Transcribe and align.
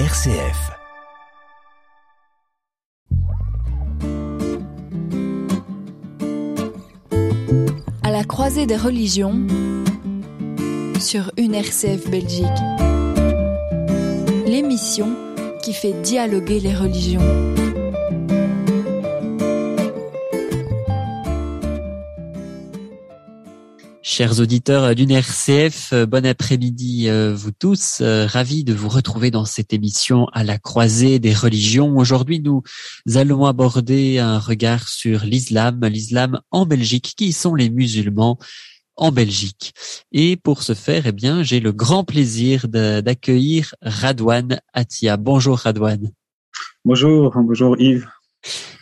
RCF. 0.00 0.72
À 8.02 8.10
la 8.10 8.24
croisée 8.24 8.66
des 8.66 8.76
religions 8.76 9.40
sur 10.98 11.30
une 11.36 11.54
RCF 11.54 12.10
Belgique. 12.10 12.44
L'émission 14.46 15.14
qui 15.62 15.72
fait 15.72 15.92
dialoguer 16.02 16.58
les 16.58 16.74
religions. 16.74 17.63
Chers 24.24 24.40
auditeurs 24.40 24.94
d'une 24.94 25.10
RCF, 25.10 25.92
euh, 25.92 26.06
bon 26.06 26.24
après-midi 26.24 27.10
euh, 27.10 27.34
vous 27.34 27.50
tous. 27.52 27.98
Euh, 28.00 28.26
ravi 28.26 28.64
de 28.64 28.72
vous 28.72 28.88
retrouver 28.88 29.30
dans 29.30 29.44
cette 29.44 29.74
émission 29.74 30.28
à 30.32 30.44
la 30.44 30.56
croisée 30.56 31.18
des 31.18 31.34
religions. 31.34 31.94
Aujourd'hui, 31.98 32.40
nous 32.40 32.62
allons 33.16 33.44
aborder 33.44 34.20
un 34.20 34.38
regard 34.38 34.88
sur 34.88 35.26
l'islam, 35.26 35.78
l'islam 35.84 36.40
en 36.50 36.64
Belgique. 36.64 37.12
Qui 37.18 37.34
sont 37.34 37.54
les 37.54 37.68
musulmans 37.68 38.38
en 38.96 39.12
Belgique? 39.12 39.74
Et 40.10 40.38
pour 40.38 40.62
ce 40.62 40.72
faire, 40.72 41.06
eh 41.06 41.12
bien, 41.12 41.42
j'ai 41.42 41.60
le 41.60 41.72
grand 41.72 42.02
plaisir 42.02 42.66
d'accueillir 42.68 43.74
Radouane 43.82 44.58
Atia. 44.72 45.18
Bonjour 45.18 45.58
Radouane. 45.58 46.12
Bonjour, 46.86 47.30
bonjour 47.36 47.78
Yves. 47.78 48.08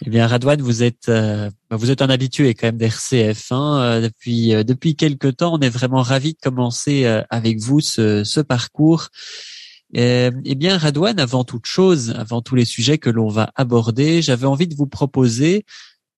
Eh 0.04 0.10
bien, 0.10 0.26
Radouane, 0.26 0.60
vous 0.60 0.82
êtes 0.82 1.08
euh, 1.08 1.50
vous 1.70 1.90
êtes 1.90 2.02
un 2.02 2.10
habitué 2.10 2.54
quand 2.54 2.66
même 2.66 2.78
d'RCF. 2.78 3.52
Hein, 3.52 3.80
euh, 3.80 4.00
depuis 4.02 4.54
euh, 4.54 4.64
depuis 4.64 4.96
quelques 4.96 5.36
temps, 5.36 5.54
on 5.54 5.60
est 5.60 5.68
vraiment 5.68 6.02
ravi 6.02 6.32
de 6.32 6.38
commencer 6.42 7.04
avec 7.30 7.60
vous 7.60 7.80
ce, 7.80 8.24
ce 8.24 8.40
parcours. 8.40 9.08
Eh 9.94 10.30
bien, 10.56 10.78
Radouane, 10.78 11.20
avant 11.20 11.44
toute 11.44 11.66
chose, 11.66 12.14
avant 12.16 12.40
tous 12.40 12.54
les 12.54 12.64
sujets 12.64 12.96
que 12.96 13.10
l'on 13.10 13.28
va 13.28 13.52
aborder, 13.56 14.22
j'avais 14.22 14.46
envie 14.46 14.66
de 14.66 14.74
vous 14.74 14.86
proposer 14.86 15.66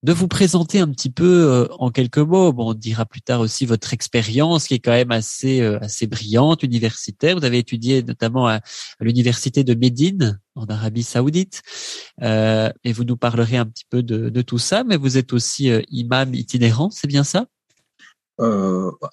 de 0.04 0.12
vous 0.12 0.28
présenter 0.28 0.80
un 0.80 0.90
petit 0.90 1.08
peu 1.08 1.50
euh, 1.50 1.66
en 1.78 1.90
quelques 1.90 2.18
mots. 2.18 2.52
Bon, 2.52 2.70
on 2.70 2.74
dira 2.74 3.06
plus 3.06 3.22
tard 3.22 3.40
aussi 3.40 3.64
votre 3.64 3.94
expérience 3.94 4.68
qui 4.68 4.74
est 4.74 4.78
quand 4.78 4.92
même 4.92 5.10
assez 5.10 5.62
euh, 5.62 5.78
assez 5.80 6.06
brillante, 6.06 6.62
universitaire. 6.62 7.38
Vous 7.38 7.44
avez 7.46 7.56
étudié 7.56 8.02
notamment 8.02 8.46
à, 8.46 8.60
l'université 9.00 9.64
de 9.64 9.74
Médine 9.74 10.38
en 10.56 10.66
Arabie 10.66 11.02
Saoudite, 11.02 11.62
euh, 12.22 12.70
et 12.84 12.92
vous 12.92 13.04
nous 13.04 13.16
parlerez 13.16 13.56
un 13.56 13.64
petit 13.64 13.86
peu 13.88 14.02
de, 14.02 14.28
de 14.28 14.42
tout 14.42 14.58
ça. 14.58 14.84
Mais 14.84 14.98
vous 14.98 15.16
êtes 15.16 15.32
aussi 15.32 15.70
euh, 15.70 15.80
imam 15.88 16.34
itinérant, 16.34 16.90
c'est 16.90 17.08
bien 17.08 17.24
ça? 17.24 17.46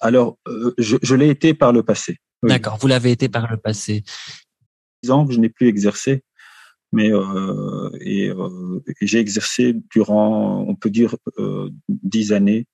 Alors, 0.00 0.36
je, 0.78 0.96
je 1.00 1.14
l'ai 1.14 1.28
été 1.28 1.54
par 1.54 1.72
le 1.72 1.84
passé. 1.84 2.18
D'accord, 2.42 2.76
vous 2.78 2.88
l'avez 2.88 3.12
été 3.12 3.28
par 3.28 3.50
le 3.50 3.56
passé. 3.56 4.02
ans 5.08 5.24
que 5.24 5.32
je 5.32 5.38
n'ai 5.38 5.48
plus 5.48 5.68
exercé 5.68 6.22
mais 6.92 7.10
euh, 7.12 7.90
et, 8.00 8.28
euh, 8.28 8.80
j'ai 9.00 9.18
exercé 9.18 9.74
durant, 9.90 10.64
on 10.68 10.74
peut 10.74 10.90
dire, 10.90 11.16
euh, 11.38 11.70
dix 11.88 12.32
années 12.32 12.66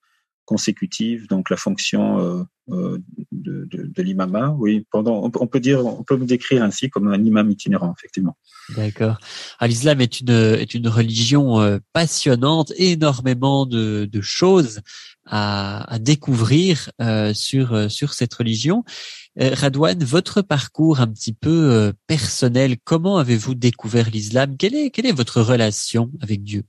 consécutives, 0.45 1.29
donc 1.29 1.51
la 1.51 1.59
fonction 1.59 2.21
euh, 2.21 2.43
euh 2.71 2.99
de, 3.31 3.67
de, 3.71 3.85
de 3.85 4.03
l'imama. 4.03 4.57
Oui, 4.59 4.87
pendant, 4.91 5.31
on 5.35 5.47
peut 5.47 5.61
dire, 5.61 5.85
on 5.85 6.03
peut 6.03 6.17
me 6.17 6.25
décrire 6.25 6.63
ainsi 6.63 6.89
comme 6.91 7.09
un 7.09 7.23
imam 7.23 7.51
itinérant, 7.51 7.95
effectivement. 7.97 8.37
D'accord. 8.75 9.19
L'islam 9.61 10.01
est 10.01 10.21
une 10.21 10.31
est 10.31 10.75
une 10.75 10.89
religion 10.89 11.81
passionnante, 11.93 12.73
énormément 12.77 13.67
de, 13.67 14.09
de 14.11 14.21
choses 14.21 14.81
à, 15.31 15.99
découvrir 16.01 16.91
euh, 17.01 17.35
sur 17.35 17.91
sur 17.91 18.15
cette 18.15 18.35
religion. 18.35 18.85
Euh, 19.41 19.51
Radouane, 19.55 20.03
votre 20.03 20.43
parcours 20.43 21.01
un 21.01 21.07
petit 21.07 21.33
peu 21.33 21.71
euh, 21.71 21.93
personnel, 22.09 22.77
comment 22.83 23.19
avez-vous 23.19 23.55
découvert 23.55 24.11
l'islam? 24.11 24.57
Quelle 24.57 24.75
est, 24.75 24.91
quelle 24.91 25.07
est 25.07 25.13
votre 25.13 25.41
relation 25.41 26.11
avec 26.21 26.43
Dieu? 26.43 26.65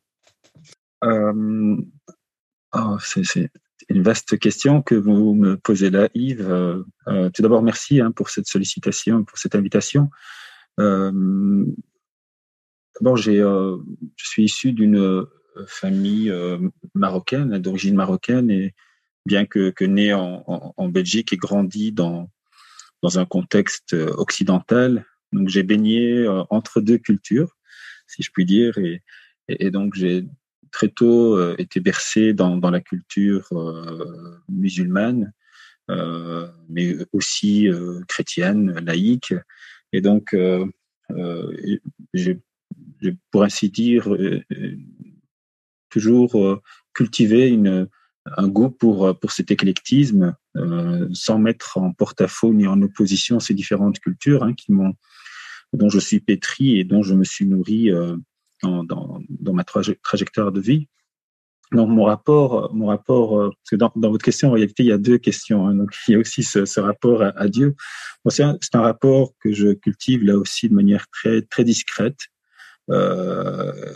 Euh, 1.04 1.78
oh, 2.76 2.98
C'est 3.02 3.50
une 3.90 4.04
vaste 4.04 4.38
question 4.38 4.84
que 4.84 4.94
vous 4.94 5.34
me 5.34 5.58
posez 5.58 5.90
là, 5.90 6.10
Yves. 6.14 6.48
Euh, 6.48 6.84
euh 7.08 7.30
tout 7.32 7.42
d'abord, 7.42 7.64
merci 7.64 8.02
hein, 8.02 8.12
pour 8.12 8.30
cette 8.30 8.48
sollicitation, 8.48 9.24
pour 9.24 9.40
cette 9.40 9.56
invitation. 9.56 10.10
Euh, 10.80 11.66
D'abord, 13.00 13.18
j'ai, 13.18 13.38
je 13.38 14.28
suis 14.28 14.44
issu 14.44 14.74
d'une 14.74 15.26
famille 15.68 16.34
marocaine, 16.96 17.58
d'origine 17.60 17.96
marocaine, 17.96 18.50
et 18.52 18.74
bien 19.26 19.46
que, 19.46 19.70
que 19.70 19.86
né 19.86 20.14
en, 20.14 20.90
Belgique 20.90 21.34
et 21.34 21.38
grandi 21.38 21.92
dans 21.92 22.30
dans 23.02 23.20
un 23.20 23.26
contexte 23.26 23.94
euh, 23.94 24.14
occidental. 24.18 25.06
Donc 25.32 25.50
j'ai 25.50 25.64
baigné 25.64 26.18
euh, 26.18 26.44
entre 26.50 26.82
deux 26.82 26.98
cultures, 26.98 27.56
si 28.08 28.24
je 28.24 28.32
puis 28.32 28.46
dire, 28.46 28.78
et, 28.78 29.02
et, 29.48 29.72
donc 29.72 29.94
j'ai 29.96 30.26
très 30.72 30.90
tôt 30.90 31.38
euh, 31.38 31.56
été 31.58 31.80
bercé 31.80 32.34
dans, 32.34 32.58
dans 32.58 32.72
la 32.72 32.82
culture 32.82 33.50
musulmane, 34.50 35.34
mais 36.70 36.98
aussi 37.14 37.68
chrétienne, 38.08 38.80
laïque. 38.86 39.34
Et 39.92 40.02
donc, 40.02 40.36
j'ai, 42.14 42.40
pour 43.32 43.44
ainsi 43.44 43.70
dire, 43.72 44.08
toujours 45.90 46.62
cultivé 46.94 47.48
une, 47.50 47.88
un 48.38 48.48
goût 48.48 48.70
pour, 48.70 49.18
pour 49.20 49.32
cet 49.32 49.52
éclectisme, 49.52 50.36
euh, 50.58 51.08
sans 51.14 51.40
mettre 51.40 51.78
en 51.78 51.94
porte-à-faux 51.94 52.54
ni 52.54 52.68
en 52.68 52.82
opposition 52.82 53.40
ces 53.40 53.54
différentes 53.54 54.00
cultures 54.00 54.44
hein, 54.44 54.54
dont 55.74 55.90
je 55.90 56.00
suis 56.00 56.20
pétri 56.20 56.80
et 56.80 56.84
dont 56.84 57.04
je 57.04 57.14
me 57.14 57.24
suis 57.24 57.46
nourri 57.46 57.92
euh, 57.92 58.16
dans, 58.64 58.84
dans, 59.30 59.54
ma 59.54 59.64
trajectoire 59.64 60.52
de 60.52 60.60
vie. 60.60 60.88
Donc 61.72 61.90
mon 61.90 62.04
rapport, 62.04 62.74
mon 62.74 62.88
rapport, 62.88 63.40
euh, 63.40 63.50
parce 63.50 63.70
que 63.70 63.76
dans, 63.76 63.92
votre 64.10 64.26
question 64.26 64.50
en 64.50 64.54
réalité 64.54 64.84
il 64.84 64.88
y 64.88 64.92
a 64.92 64.98
deux 64.98 65.20
questions. 65.20 65.68
Hein, 65.68 65.86
il 66.08 66.14
y 66.14 66.16
a 66.16 66.20
aussi 66.20 66.44
ce, 66.44 66.80
rapport 66.80 67.22
à, 67.22 67.48
Dieu. 67.48 67.76
C'est 68.28 68.44
un, 68.44 68.82
rapport 68.82 69.34
que 69.40 69.54
je 69.54 69.74
cultive 69.74 70.24
là 70.24 70.36
aussi 70.36 70.68
de 70.68 70.74
manière 70.74 71.08
très 71.10 71.44
très 71.44 71.64
discrète. 71.64 72.20
Euh, 72.90 73.94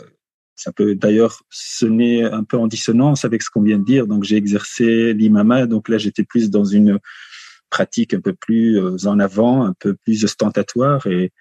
ça 0.56 0.72
peut 0.72 0.94
d'ailleurs 0.94 1.42
sonner 1.50 2.24
un 2.24 2.44
peu 2.44 2.56
en 2.56 2.66
dissonance 2.66 3.24
avec 3.24 3.42
ce 3.42 3.50
qu'on 3.50 3.62
vient 3.62 3.78
de 3.78 3.84
dire. 3.84 4.06
Donc 4.06 4.24
j'ai 4.24 4.36
exercé 4.36 5.12
l'imama, 5.12 5.66
donc 5.66 5.88
là 5.88 5.98
j'étais 5.98 6.24
plus 6.24 6.50
dans 6.50 6.64
une 6.64 6.98
pratique 7.70 8.14
un 8.14 8.20
peu 8.20 8.34
plus 8.34 8.78
euh, 8.78 8.96
en 9.06 9.18
avant, 9.18 9.64
un 9.64 9.74
peu 9.74 9.94
plus 9.94 10.24
ostentatoire 10.24 11.06
et, 11.06 11.32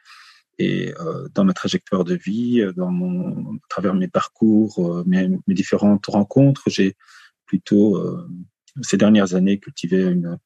et 0.58 0.94
euh, 1.00 1.28
dans 1.36 1.46
ma 1.46 1.54
trajectoire 1.54 2.04
de 2.04 2.16
vie, 2.16 2.62
euh, 2.62 2.74
dans 2.74 2.92
mon, 2.92 3.56
à 3.56 3.68
travers 3.70 3.94
mes 3.94 4.08
parcours, 4.08 5.04
mes, 5.06 5.30
différentes 5.48 6.08
rencontres, 6.08 6.64
j'ai 6.68 6.96
plutôt 7.46 8.02
ces 8.82 8.98
dernières 8.98 9.36
années 9.36 9.60
cultivé 9.60 10.02
une, 10.02 10.40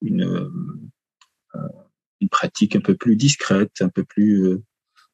une, 0.00 0.48
une 2.20 2.28
pratique 2.28 2.76
un 2.76 2.80
peu 2.80 2.94
plus 2.94 3.16
discrète, 3.16 3.72
un 3.80 3.88
peu 3.88 4.04
plus 4.04 4.58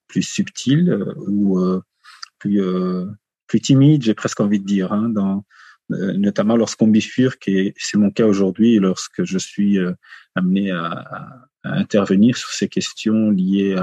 plus 0.09 0.23
subtile, 0.23 1.07
où 1.27 1.59
plus 2.39 2.63
euh, 2.63 3.07
plus 3.47 3.61
timide, 3.61 4.03
j'ai 4.03 4.15
presque 4.15 4.41
envie 4.41 4.61
de 4.61 4.67
dire, 4.67 4.93
hein, 4.93 5.13
euh, 5.91 6.13
notamment 6.13 6.55
lorsqu'on 6.55 6.87
bifurque, 6.87 7.49
et 7.49 7.75
c'est 7.79 7.97
mon 7.97 8.11
cas 8.11 8.27
aujourd'hui, 8.27 8.79
lorsque 8.79 9.25
je 9.25 9.39
suis 9.39 9.79
euh, 9.79 9.93
amené 10.35 10.71
à, 10.71 11.49
intervenir 11.65 12.37
sur 12.37 12.51
ces 12.51 12.69
questions 12.69 13.31
liées 13.31 13.77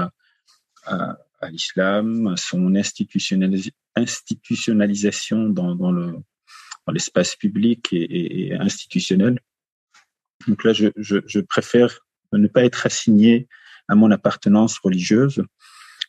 à, 0.86 1.18
l'islam, 1.50 2.28
à 2.28 2.36
son 2.36 2.74
institutionnalis 2.74 3.70
institutionnalisation 3.94 5.48
dans, 5.50 5.74
dans 5.74 5.92
le 5.92 6.14
dans 6.86 6.92
l'espace 6.92 7.36
public 7.36 7.88
et, 7.92 8.54
institutionnel. 8.54 9.40
Donc 10.48 10.64
là, 10.64 10.72
je, 10.72 11.40
préfère 11.40 12.00
ne 12.32 12.48
pas 12.48 12.64
être 12.64 12.86
assigné 12.86 13.48
à 13.88 13.94
mon 13.94 14.10
appartenance 14.10 14.78
religieuse. 14.78 15.42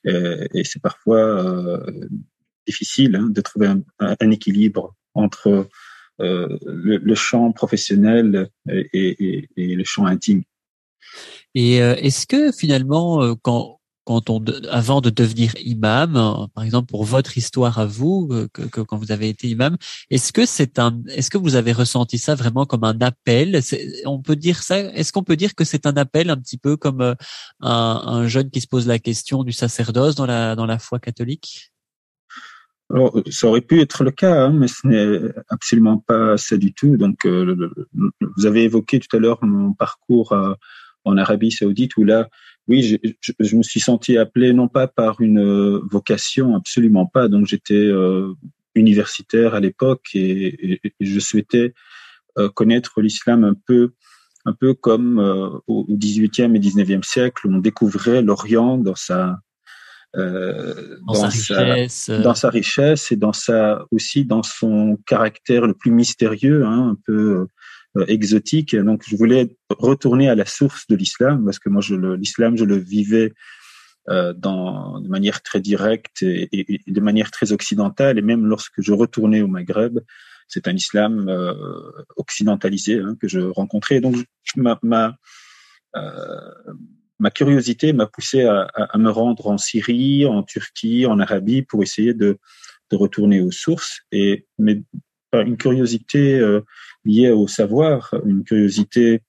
Et, 0.05 0.63
c'est 0.63 0.81
parfois 0.81 1.83
difficile 2.67 3.15
hein, 3.15 3.27
de 3.29 3.41
trouver 3.41 3.67
un, 3.99 4.31
équilibre 4.31 4.95
entre 5.13 5.67
euh, 6.19 6.57
le, 6.65 7.15
champ 7.15 7.51
professionnel 7.51 8.49
et, 8.67 9.47
le 9.55 9.83
champ 9.83 10.05
intime. 10.05 10.43
Et 11.53 11.81
euh, 11.81 11.95
est-ce 11.95 12.25
que 12.25 12.51
finalement, 12.51 13.21
euh, 13.21 13.33
quand 13.41 13.75
quand 14.03 14.29
on, 14.29 14.41
avant 14.69 15.01
de 15.01 15.09
devenir 15.09 15.51
imam, 15.57 16.47
par 16.55 16.63
exemple 16.63 16.87
pour 16.89 17.03
votre 17.03 17.37
histoire 17.37 17.77
à 17.77 17.85
vous, 17.85 18.29
que 18.53 18.79
quand 18.79 18.97
vous 18.97 19.11
avez 19.11 19.27
été 19.27 19.49
imam, 19.49 19.75
est-ce 20.09 20.31
que 20.31 20.45
c'est 20.45 20.79
un, 20.79 21.03
est-ce 21.09 21.29
que 21.29 21.37
vous 21.37 21.55
avez 21.55 21.73
ressenti 21.73 22.17
ça 22.17 22.33
vraiment 22.33 22.65
comme 22.65 22.85
un 22.85 22.97
appel? 23.01 23.59
On 24.05 24.21
peut 24.21 24.37
dire 24.37 24.63
ça. 24.63 24.79
Est-ce 24.79 25.11
qu'on 25.11 25.23
peut 25.23 25.35
dire 25.35 25.55
que 25.55 25.65
c'est 25.65 25.85
un 25.85 25.97
appel 25.97 26.29
un 26.29 26.37
petit 26.37 26.57
peu 26.57 26.77
comme 26.77 27.01
un, 27.01 27.17
un, 27.59 28.27
jeune 28.27 28.49
qui 28.49 28.61
se 28.61 28.67
pose 28.67 28.87
la 28.87 28.97
question 28.97 29.43
du 29.43 29.51
sacerdoce 29.51 30.15
dans 30.15 30.25
la 30.25 30.55
dans 30.55 30.65
la 30.65 30.79
foi 30.79 30.99
catholique? 30.99 31.73
Alors, 32.89 33.21
ça 33.29 33.47
aurait 33.47 33.61
pu 33.61 33.81
être 33.81 34.03
le 34.03 34.11
cas, 34.11 34.45
hein, 34.45 34.53
mais 34.53 34.67
ce 34.67 34.87
n'est 34.87 35.33
absolument 35.49 35.97
pas 35.97 36.37
ça 36.37 36.55
du 36.55 36.73
tout. 36.73 36.95
Donc, 36.95 37.25
euh, 37.25 37.69
vous 37.93 38.45
avez 38.45 38.63
évoqué 38.63 38.99
tout 38.99 39.13
à 39.15 39.19
l'heure 39.19 39.43
mon 39.43 39.73
parcours 39.73 40.31
euh, 40.31 40.53
en 41.03 41.17
Arabie 41.17 41.51
Saoudite, 41.51 41.97
où 41.97 42.05
là, 42.05 42.29
oui, 42.67 42.83
je, 42.83 43.31
je, 43.39 43.55
me 43.57 43.63
suis 43.63 43.81
senti 43.81 44.17
appelé 44.17 44.53
non 44.53 44.69
pas 44.69 44.87
par 44.87 45.19
une 45.19 45.79
vocation, 45.89 46.55
absolument 46.55 47.05
pas. 47.05 47.27
Donc 47.27 47.45
j'étais 47.45 47.89
universitaire 48.75 49.55
à 49.55 49.61
l'époque 49.61 50.09
et, 50.15 50.81
je 50.99 51.19
souhaitais 51.21 51.73
connaître 52.55 53.01
l'islam 53.01 53.45
un 53.45 53.53
peu 53.53 53.93
un 54.43 54.51
peu 54.51 54.73
comme 54.73 55.17
au 55.67 55.85
XVIIIe 55.89 56.53
et 56.55 56.59
XIXe 56.59 57.07
siècle, 57.07 57.47
on 57.49 57.59
découvrait 57.59 58.21
l'Orient 58.21 58.77
dans 58.77 58.95
sa 58.95 59.39
euh, 60.15 60.97
dans, 61.05 61.29
sa, 61.29 61.59
richesse, 61.59 62.09
dans 62.09 62.33
sa 62.33 62.49
richesse 62.49 63.11
et 63.11 63.15
dans 63.15 63.33
sa 63.33 63.85
aussi 63.91 64.25
dans 64.25 64.43
son 64.43 64.97
caractère 65.05 65.67
le 65.67 65.73
plus 65.73 65.91
mystérieux, 65.91 66.65
hein, 66.65 66.91
un 66.91 66.97
peu 67.05 67.47
euh, 67.97 68.05
exotique. 68.07 68.75
Donc, 68.75 69.03
je 69.07 69.15
voulais 69.15 69.55
retourner 69.69 70.29
à 70.29 70.35
la 70.35 70.45
source 70.45 70.87
de 70.87 70.95
l'islam 70.95 71.43
parce 71.45 71.59
que 71.59 71.69
moi, 71.69 71.81
l'islam, 72.17 72.57
je 72.57 72.63
le 72.63 72.77
vivais 72.77 73.33
euh, 74.09 74.33
dans, 74.33 75.01
de 75.01 75.09
manière 75.09 75.41
très 75.43 75.59
directe 75.59 76.23
et, 76.23 76.47
et, 76.53 76.81
de 76.87 77.01
manière 77.01 77.29
très 77.29 77.51
occidentale. 77.51 78.17
Et 78.17 78.21
même 78.21 78.45
lorsque 78.45 78.81
je 78.81 78.93
retournais 78.93 79.41
au 79.41 79.47
Maghreb, 79.47 79.99
c'est 80.47 80.69
un 80.69 80.75
islam 80.75 81.27
euh, 81.27 81.53
occidentalisé 82.15 82.99
hein, 82.99 83.17
que 83.19 83.27
je 83.27 83.41
rencontrais. 83.41 83.99
donc, 83.99 84.15
ma, 84.55 84.79
ma 84.81 85.17
euh, 85.97 86.51
ma 87.19 87.31
curiosité 87.31 87.93
m'a 87.93 88.07
poussé 88.07 88.43
à, 88.43 88.67
à, 88.75 88.97
me 88.97 89.09
rendre 89.09 89.47
en 89.47 89.57
Syrie, 89.57 90.25
en 90.25 90.43
Turquie, 90.43 91.05
en 91.05 91.19
Arabie 91.19 91.61
pour 91.61 91.83
essayer 91.83 92.13
de, 92.13 92.37
de 92.91 92.95
retourner 92.95 93.41
aux 93.41 93.51
sources. 93.51 94.01
Et 94.11 94.45
mais 94.57 94.81
une 95.33 95.57
curiosité 95.57 96.39
euh, 96.39 96.61
liée 97.05 97.31
au 97.31 97.47
savoir, 97.47 98.13
une 98.25 98.43
curiosité 98.43 99.21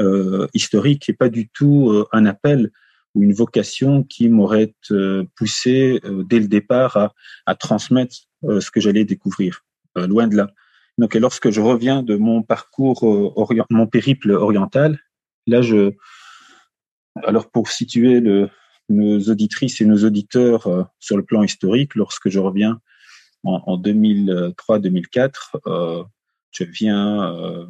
euh, 0.00 0.46
historique 0.54 1.08
et 1.08 1.12
pas 1.12 1.28
du 1.28 1.48
tout 1.48 1.90
euh, 1.90 2.06
un 2.12 2.24
appel 2.24 2.70
ou 3.14 3.22
une 3.24 3.32
vocation 3.32 4.04
qui 4.04 4.28
m'aurait 4.28 4.72
euh, 4.92 5.24
poussé 5.34 6.00
dès 6.28 6.38
le 6.38 6.46
départ 6.46 6.96
à, 6.96 7.14
à 7.46 7.56
transmettre 7.56 8.14
ce 8.42 8.70
que 8.70 8.80
j'allais 8.80 9.04
découvrir. 9.04 9.64
loin 9.96 10.28
de 10.28 10.36
là. 10.36 10.52
Donc, 10.98 11.16
et 11.16 11.18
lorsque 11.18 11.50
je 11.50 11.60
reviens 11.60 12.04
de 12.04 12.14
mon 12.14 12.42
parcours, 12.42 13.02
mon 13.70 13.86
périple 13.88 14.30
oriental, 14.30 15.00
là, 15.48 15.60
je, 15.62 15.92
alors 17.26 17.50
pour 17.50 17.68
situer 17.68 18.20
le, 18.20 18.48
nos 18.88 19.20
auditrices 19.28 19.80
et 19.80 19.84
nos 19.84 20.04
auditeurs 20.04 20.66
euh, 20.66 20.84
sur 20.98 21.16
le 21.16 21.24
plan 21.24 21.42
historique, 21.42 21.94
lorsque 21.94 22.28
je 22.28 22.38
reviens 22.38 22.80
en, 23.44 23.62
en 23.66 23.78
2003-2004, 23.78 25.32
euh, 25.66 26.04
je 26.50 26.64
viens 26.64 27.34
euh, 27.34 27.66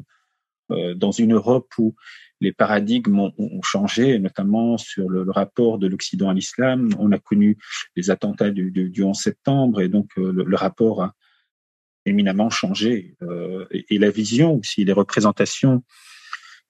euh, 0.70 0.94
dans 0.94 1.10
une 1.10 1.34
Europe 1.34 1.72
où 1.78 1.94
les 2.40 2.52
paradigmes 2.52 3.18
ont, 3.18 3.34
ont 3.36 3.62
changé, 3.62 4.18
notamment 4.18 4.78
sur 4.78 5.08
le, 5.08 5.24
le 5.24 5.30
rapport 5.30 5.78
de 5.78 5.88
l'Occident 5.88 6.28
à 6.28 6.34
l'islam. 6.34 6.90
On 6.98 7.10
a 7.10 7.18
connu 7.18 7.58
les 7.96 8.10
attentats 8.10 8.50
du, 8.50 8.70
du, 8.70 8.90
du 8.90 9.02
11 9.02 9.18
septembre 9.18 9.80
et 9.80 9.88
donc 9.88 10.10
le, 10.16 10.30
le, 10.30 10.56
rapport 10.56 11.02
a 11.02 11.14
éminemment 12.06 12.48
changé. 12.48 13.16
Et, 13.72 13.86
et, 13.94 13.98
la 13.98 14.10
vision 14.10 14.54
aussi, 14.54 14.84
les 14.84 14.92
représentations 14.92 15.82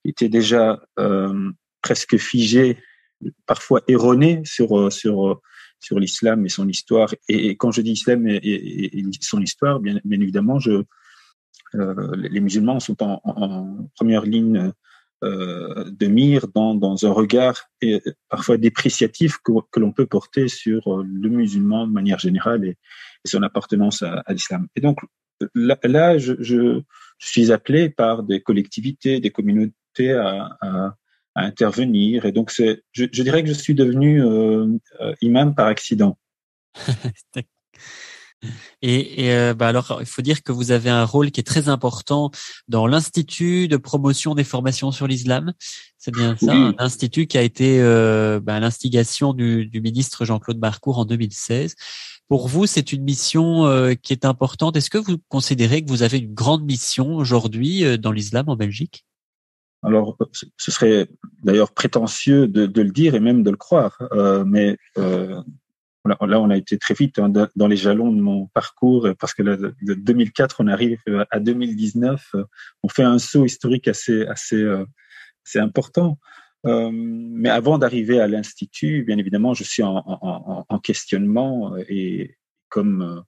étaient 0.07 0.31
déjà 0.31 0.81
presque 1.83 2.17
figé, 2.17 2.79
parfois 3.47 3.83
erroné 3.89 4.43
sur 4.45 4.79
euh, 4.79 4.91
sur 4.91 5.29
euh, 5.29 5.41
sur 5.81 5.99
l'islam 5.99 6.45
et 6.45 6.49
son 6.49 6.69
histoire. 6.69 7.15
Et, 7.29 7.57
quand 7.57 7.71
je 7.71 7.83
dis 7.83 7.93
islam 7.93 8.27
et, 8.27 9.05
son 9.21 9.41
histoire, 9.41 9.81
bien, 9.81 10.01
évidemment, 10.11 10.59
je 10.59 10.83
euh, 11.75 12.17
les 12.17 12.41
musulmans 12.41 12.81
sont 12.81 12.97
en, 13.03 13.89
première 13.95 14.23
ligne 14.23 14.73
euh, 15.23 15.91
de 15.91 16.07
mire 16.07 16.49
dans, 16.49 16.75
dans 16.75 17.05
un 17.05 17.13
regard 17.13 17.69
et 17.83 18.01
parfois 18.29 18.57
dépréciatif 18.57 19.37
que, 19.45 19.53
que 19.71 19.79
l'on 19.79 19.93
peut 19.93 20.07
porter 20.07 20.49
sur 20.49 21.03
le 21.03 21.29
musulman 21.29 21.87
de 21.87 21.93
manière 21.93 22.19
générale 22.19 22.65
et, 22.65 22.77
son 23.27 23.43
appartenance 23.43 24.03
à, 24.03 24.23
à 24.25 24.33
l'islam. 24.33 24.69
Et 24.77 24.81
donc 24.81 25.01
là, 25.55 25.79
là 25.85 26.19
je, 26.19 26.35
je, 26.41 26.81
suis 27.19 27.51
appelé 27.51 27.91
par 27.91 28.23
des 28.23 28.41
collectivités, 28.41 29.21
des 29.21 29.31
communautés 29.31 30.13
à, 30.13 30.57
à 30.61 30.95
à 31.39 31.45
intervenir. 31.45 32.25
Et 32.25 32.33
donc, 32.33 32.51
c'est, 32.51 32.83
je, 32.93 33.05
je, 33.11 33.23
dirais 33.23 33.43
que 33.43 33.49
je 33.49 33.55
suis 33.55 33.75
devenu 33.75 34.23
euh, 34.23 34.67
euh 35.01 35.15
imam 35.23 35.55
par 35.55 35.67
accident. 35.67 36.19
Et, 38.83 39.25
et 39.25 39.33
euh, 39.33 39.53
bah 39.53 39.67
alors, 39.67 39.99
il 40.01 40.07
faut 40.07 40.23
dire 40.23 40.45
que 40.45 40.53
vous 40.53 40.71
avez 40.71 40.91
un 40.91 41.05
rôle 41.05 41.33
qui 41.33 41.41
est 41.41 41.45
très 41.45 41.69
important 41.69 42.31
dans 42.69 42.87
l'institut 42.87 43.67
de 43.67 43.77
promotion 43.77 44.37
des 44.37 44.45
formations 44.45 44.93
sur 44.93 45.09
l'islam. 45.09 45.53
C'est 45.99 46.15
bien 46.15 46.37
ça, 46.37 46.53
un 46.53 46.75
institut 46.79 47.27
qui 47.27 47.37
a 47.37 47.43
été 47.43 47.81
euh, 47.81 48.39
bah, 48.41 48.61
l'instigation 48.61 49.33
du, 49.33 49.67
du, 49.67 49.81
ministre 49.81 50.25
Jean-Claude 50.25 50.59
Barcourt 50.59 50.99
en 50.99 51.05
2016. 51.05 51.75
Pour 52.29 52.47
vous, 52.47 52.67
c'est 52.67 52.93
une 52.93 53.03
mission 53.03 53.67
euh, 53.67 53.95
qui 53.95 54.13
est 54.13 54.25
importante. 54.25 54.77
Est-ce 54.77 54.91
que 54.91 54.99
vous 54.99 55.17
considérez 55.29 55.83
que 55.83 55.89
vous 55.89 56.03
avez 56.03 56.19
une 56.19 56.35
grande 56.35 56.63
mission 56.65 57.17
aujourd'hui 57.17 57.85
euh, 57.85 57.97
dans 57.97 58.13
l'islam 58.13 58.49
en 58.49 58.55
Belgique? 58.55 59.08
Alors, 59.83 60.17
ce 60.57 60.71
serait 60.71 61.09
d'ailleurs 61.43 61.73
prétentieux 61.73 62.49
de, 62.49 62.83
le 62.83 62.91
dire 62.91 63.15
et 63.15 63.21
même 63.21 63.43
de 63.43 63.51
le 63.51 63.57
croire, 63.57 63.97
euh, 64.13 64.45
mais 64.45 64.77
euh, 64.99 65.41
là, 66.05 66.41
on 66.41 66.51
a 66.51 66.57
été 66.57 66.79
très 66.79 66.95
vite 66.95 67.19
hein, 67.19 67.31
dans 67.55 67.69
les 67.69 67.77
jalons 67.77 68.13
de 68.13 68.21
mon 68.21 68.47
parcours, 68.49 69.09
parce 69.21 69.35
que 69.35 69.43
de 69.43 69.95
2004, 69.95 70.57
on 70.61 70.67
arrive 70.67 70.99
à 71.31 71.39
2019, 71.39 72.35
on 72.83 72.89
fait 72.89 73.05
un 73.05 73.19
saut 73.19 73.45
historique 73.45 73.87
assez, 73.87 74.27
assez, 74.27 74.57
euh, 74.57 74.85
important. 75.55 76.19
Mais 76.65 77.49
avant 77.49 77.79
d'arriver 77.79 78.21
à 78.21 78.27
l'institut, 78.27 79.05
bien 79.05 79.17
évidemment, 79.17 79.55
je 79.55 79.65
suis 79.65 79.83
en, 79.83 80.03
en, 80.05 80.67
en 80.69 80.79
questionnement 80.81 81.75
et 81.89 82.37
comme 82.69 83.25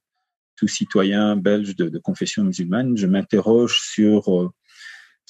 tout 0.56 0.68
citoyen 0.68 1.36
belge 1.36 1.74
de, 1.76 1.98
confession 1.98 2.44
musulmane, 2.44 2.98
je 2.98 3.06
m'interroge 3.06 3.80
sur 3.80 4.52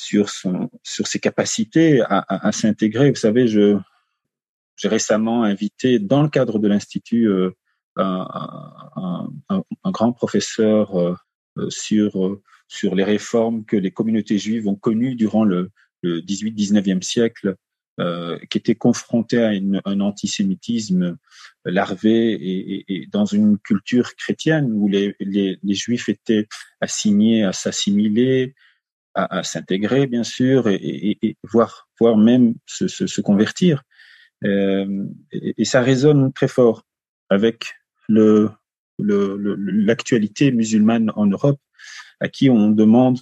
sur 0.00 0.30
son 0.30 0.70
sur 0.82 1.06
ses 1.06 1.18
capacités 1.18 2.02
à, 2.02 2.52
s'intégrer. 2.52 3.10
Vous 3.10 3.16
savez, 3.16 3.46
je 3.46 3.76
j'ai 4.76 4.88
récemment 4.88 5.44
invité 5.44 5.98
dans 5.98 6.22
le 6.22 6.30
cadre 6.30 6.58
de 6.58 6.66
l'institut 6.66 7.28
euh, 7.28 7.50
un, 7.98 9.28
grand 9.84 10.12
professeur 10.12 10.98
euh, 10.98 11.14
sur 11.68 12.24
euh, 12.24 12.42
sur 12.68 12.94
les 12.94 13.04
réformes 13.04 13.64
que 13.64 13.76
les 13.76 13.90
communautés 13.90 14.38
juives 14.38 14.68
ont 14.68 14.76
connues 14.76 15.16
durant 15.16 15.44
le, 15.44 15.70
le 16.02 16.20
18-19e 16.20 17.02
siècle, 17.02 17.56
qui 18.48 18.56
étaient 18.56 18.76
confrontées 18.76 19.42
à 19.42 19.50
un 19.84 20.00
antisémitisme 20.00 21.18
larvé 21.66 22.32
et, 22.88 23.06
dans 23.12 23.26
une 23.26 23.58
culture 23.58 24.16
chrétienne 24.16 24.72
où 24.72 24.88
les, 24.88 25.14
les 25.20 25.74
juifs 25.74 26.08
étaient 26.08 26.46
assignés 26.80 27.44
à 27.44 27.52
s'assimiler, 27.52 28.54
à, 29.14 29.38
à 29.38 29.42
s'intégrer, 29.42 30.06
bien 30.06 30.24
sûr, 30.24 30.68
et, 30.68 30.74
et, 30.74 31.18
et, 31.22 31.36
voire, 31.42 31.88
voire 31.98 32.16
même 32.16 32.54
se, 32.66 32.88
se, 32.88 33.06
se 33.06 33.20
convertir. 33.20 33.82
Euh, 34.44 35.04
et, 35.32 35.64
ça 35.64 35.80
résonne 35.82 36.32
très 36.32 36.48
fort 36.48 36.84
avec 37.28 37.74
le 38.08 38.50
l'actualité 39.02 40.52
musulmane 40.52 41.10
en 41.16 41.24
Europe, 41.24 41.58
à 42.20 42.28
qui 42.28 42.50
on 42.50 42.70
demande 42.70 43.18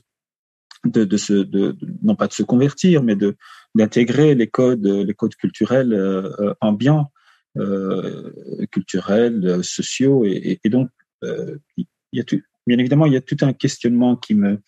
de, 0.85 1.05
de 1.05 1.17
se, 1.17 1.33
de, 1.33 1.77
non 2.03 2.17
pas 2.17 2.27
de 2.27 2.33
se 2.33 2.43
convertir, 2.43 3.03
mais 3.03 3.15
de 3.17 3.37
d'intégrer 3.75 4.35
les 4.35 4.49
codes, 4.49 4.87
les 4.87 5.15
codes 5.15 5.37
culturels 5.37 5.93
euh, 5.93 6.55
ambiants, 6.61 7.13
euh, 7.59 8.33
culturels, 8.73 9.63
sociaux, 9.63 10.25
et, 10.25 10.59
et 10.65 10.69
donc 10.69 10.91
euh, 11.25 11.59
il 11.77 11.87
y 12.13 12.21
a 12.21 12.25
tout, 12.25 12.41
bien 12.67 12.79
évidemment 12.79 13.07
il 13.07 13.13
y 13.13 13.17
a 13.17 13.21
tout 13.21 13.37
un 13.43 13.53
questionnement 13.53 14.17
qui 14.17 14.35
me 14.35 14.61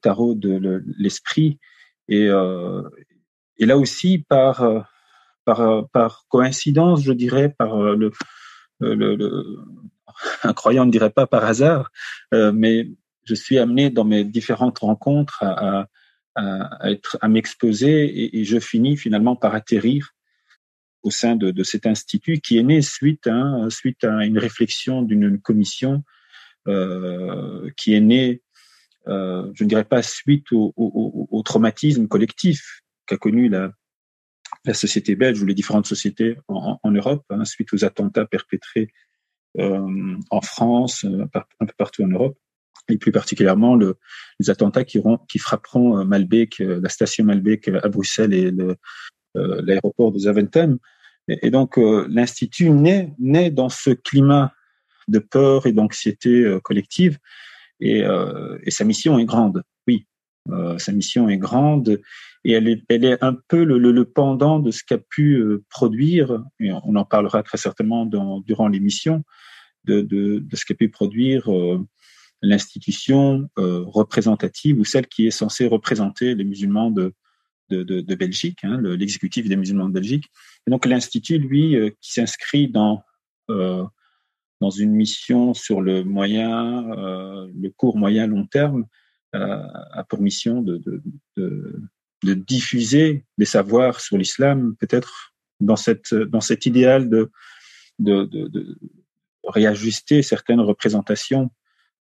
tarot 0.00 0.34
de 0.34 0.82
l'esprit. 0.98 1.58
Et, 2.08 2.26
euh, 2.28 2.82
et 3.58 3.66
là 3.66 3.78
aussi, 3.78 4.18
par, 4.28 4.62
euh, 4.62 4.80
par, 5.44 5.88
par 5.90 6.26
coïncidence, 6.28 7.02
je 7.02 7.12
dirais, 7.12 7.54
par 7.56 7.76
le, 7.78 8.12
un 8.80 10.52
croyant 10.54 10.86
ne 10.86 10.90
dirait 10.90 11.10
pas 11.10 11.26
par 11.26 11.44
hasard, 11.44 11.90
mais 12.32 12.88
je 13.24 13.34
suis 13.34 13.58
amené 13.58 13.90
dans 13.90 14.04
mes 14.04 14.24
différentes 14.24 14.80
rencontres 14.80 15.42
à, 15.42 15.86
à, 16.34 16.90
être 16.90 17.18
à 17.20 17.28
m'exposer 17.28 18.36
et, 18.38 18.44
je 18.44 18.58
finis 18.58 18.96
finalement 18.96 19.36
par 19.36 19.54
atterrir 19.54 20.10
au 21.02 21.10
sein 21.10 21.36
de, 21.36 21.50
de 21.50 21.62
cet 21.62 21.86
institut 21.86 22.38
qui 22.38 22.58
est 22.58 22.62
né 22.62 22.80
suite 22.82 23.28
suite 23.68 24.04
à 24.04 24.24
une 24.24 24.38
réflexion 24.38 25.02
d'une 25.02 25.40
commission 25.40 26.02
euh, 26.68 27.70
qui 27.76 27.92
est 27.92 28.00
née 28.00 28.40
euh, 29.08 29.50
je 29.54 29.64
ne 29.64 29.68
dirais 29.68 29.84
pas 29.84 30.02
suite 30.02 30.52
au, 30.52 30.72
au, 30.76 31.28
au 31.30 31.42
traumatisme 31.42 32.06
collectif 32.08 32.82
qu'a 33.06 33.16
connu 33.16 33.48
la, 33.48 33.72
la 34.64 34.74
société 34.74 35.16
belge 35.16 35.42
ou 35.42 35.46
les 35.46 35.54
différentes 35.54 35.86
sociétés 35.86 36.36
en, 36.48 36.78
en 36.82 36.90
Europe, 36.90 37.24
hein, 37.30 37.44
suite 37.44 37.72
aux 37.72 37.84
attentats 37.84 38.26
perpétrés 38.26 38.92
euh, 39.58 40.16
en 40.30 40.40
France, 40.40 41.04
euh, 41.04 41.26
un 41.60 41.66
peu 41.66 41.74
partout 41.76 42.02
en 42.04 42.08
Europe, 42.08 42.38
et 42.88 42.96
plus 42.96 43.12
particulièrement 43.12 43.76
le, 43.76 43.96
les 44.40 44.50
attentats 44.50 44.84
qui, 44.84 45.00
qui 45.28 45.38
frapperont 45.38 45.98
euh, 45.98 46.04
Malbec, 46.04 46.60
euh, 46.60 46.80
la 46.82 46.88
station 46.88 47.24
Malbec 47.24 47.68
à 47.68 47.88
Bruxelles 47.88 48.34
et 48.34 48.50
l'aéroport 49.34 50.12
de 50.12 50.18
Zaventem. 50.18 50.78
Et, 51.28 51.50
donc 51.50 51.76
l'institut 51.76 52.70
naît, 52.70 53.14
naît 53.18 53.50
dans 53.50 53.68
ce 53.68 53.90
climat 53.90 54.52
de 55.08 55.20
peur 55.20 55.66
et 55.66 55.72
d'anxiété 55.72 56.58
collective. 56.64 57.18
Et, 57.84 58.04
et, 58.62 58.70
sa 58.70 58.84
mission 58.84 59.18
est 59.18 59.24
grande, 59.24 59.62
oui. 59.88 60.06
sa 60.78 60.92
mission 60.92 61.28
est 61.28 61.36
grande 61.36 62.00
et 62.44 62.52
elle 62.52 62.68
est, 63.04 63.22
un 63.22 63.34
peu 63.34 63.64
le, 63.64 64.04
pendant 64.04 64.58
de 64.58 64.70
ce 64.70 64.82
qu'a 64.82 64.98
pu 64.98 65.36
euh, 65.36 65.64
produire, 65.68 66.42
et 66.58 66.72
on 66.72 66.96
en 66.96 67.04
parlera 67.04 67.42
très 67.42 67.58
certainement 67.58 68.06
durant 68.06 68.68
l'émission, 68.68 69.22
de, 69.84 70.42
ce 70.52 70.64
qu'a 70.64 70.74
pu 70.74 70.88
produire 70.88 71.52
euh, 71.52 71.78
l'institution 72.40 73.48
euh, 73.58 73.82
représentative 73.86 74.78
ou 74.78 74.84
celle 74.84 75.06
qui 75.06 75.26
est 75.26 75.32
censée 75.32 75.66
représenter 75.66 76.34
les 76.34 76.44
musulmans 76.44 76.90
de 76.90 77.14
Belgique, 78.14 78.58
hein, 78.64 78.80
l'exécutif 78.82 79.48
des 79.48 79.56
musulmans 79.56 79.88
de 79.88 79.94
Belgique. 79.94 80.26
Et 80.66 80.70
donc 80.70 80.84
l'institut, 80.84 81.38
lui, 81.38 81.76
qui 82.00 82.12
s'inscrit 82.12 82.68
dans 82.68 83.02
dans 84.62 84.70
une 84.70 84.92
mission 84.92 85.54
sur 85.54 85.80
le 85.80 86.04
moyen, 86.04 86.82
le 86.86 87.68
court, 87.70 87.98
moyen, 87.98 88.26
long 88.26 88.46
terme, 88.46 88.86
a 89.32 90.04
pour 90.08 90.20
mission 90.20 90.62
de, 90.62 90.80
diffuser 92.22 93.24
des 93.38 93.44
savoirs 93.44 94.00
sur 94.00 94.16
l'islam, 94.16 94.76
peut-être 94.78 95.34
dans 95.60 95.76
cet 95.76 96.66
idéal 96.66 97.10
de 97.10 97.30
réajuster 99.44 100.22
certaines 100.22 100.60
représentations 100.60 101.50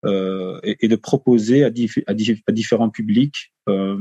euh, 0.06 0.60
et, 0.64 0.88
de 0.88 0.96
proposer 0.96 1.64
à, 1.64 1.70
différents 1.70 2.90
publics 2.90 3.54
euh, 3.70 4.00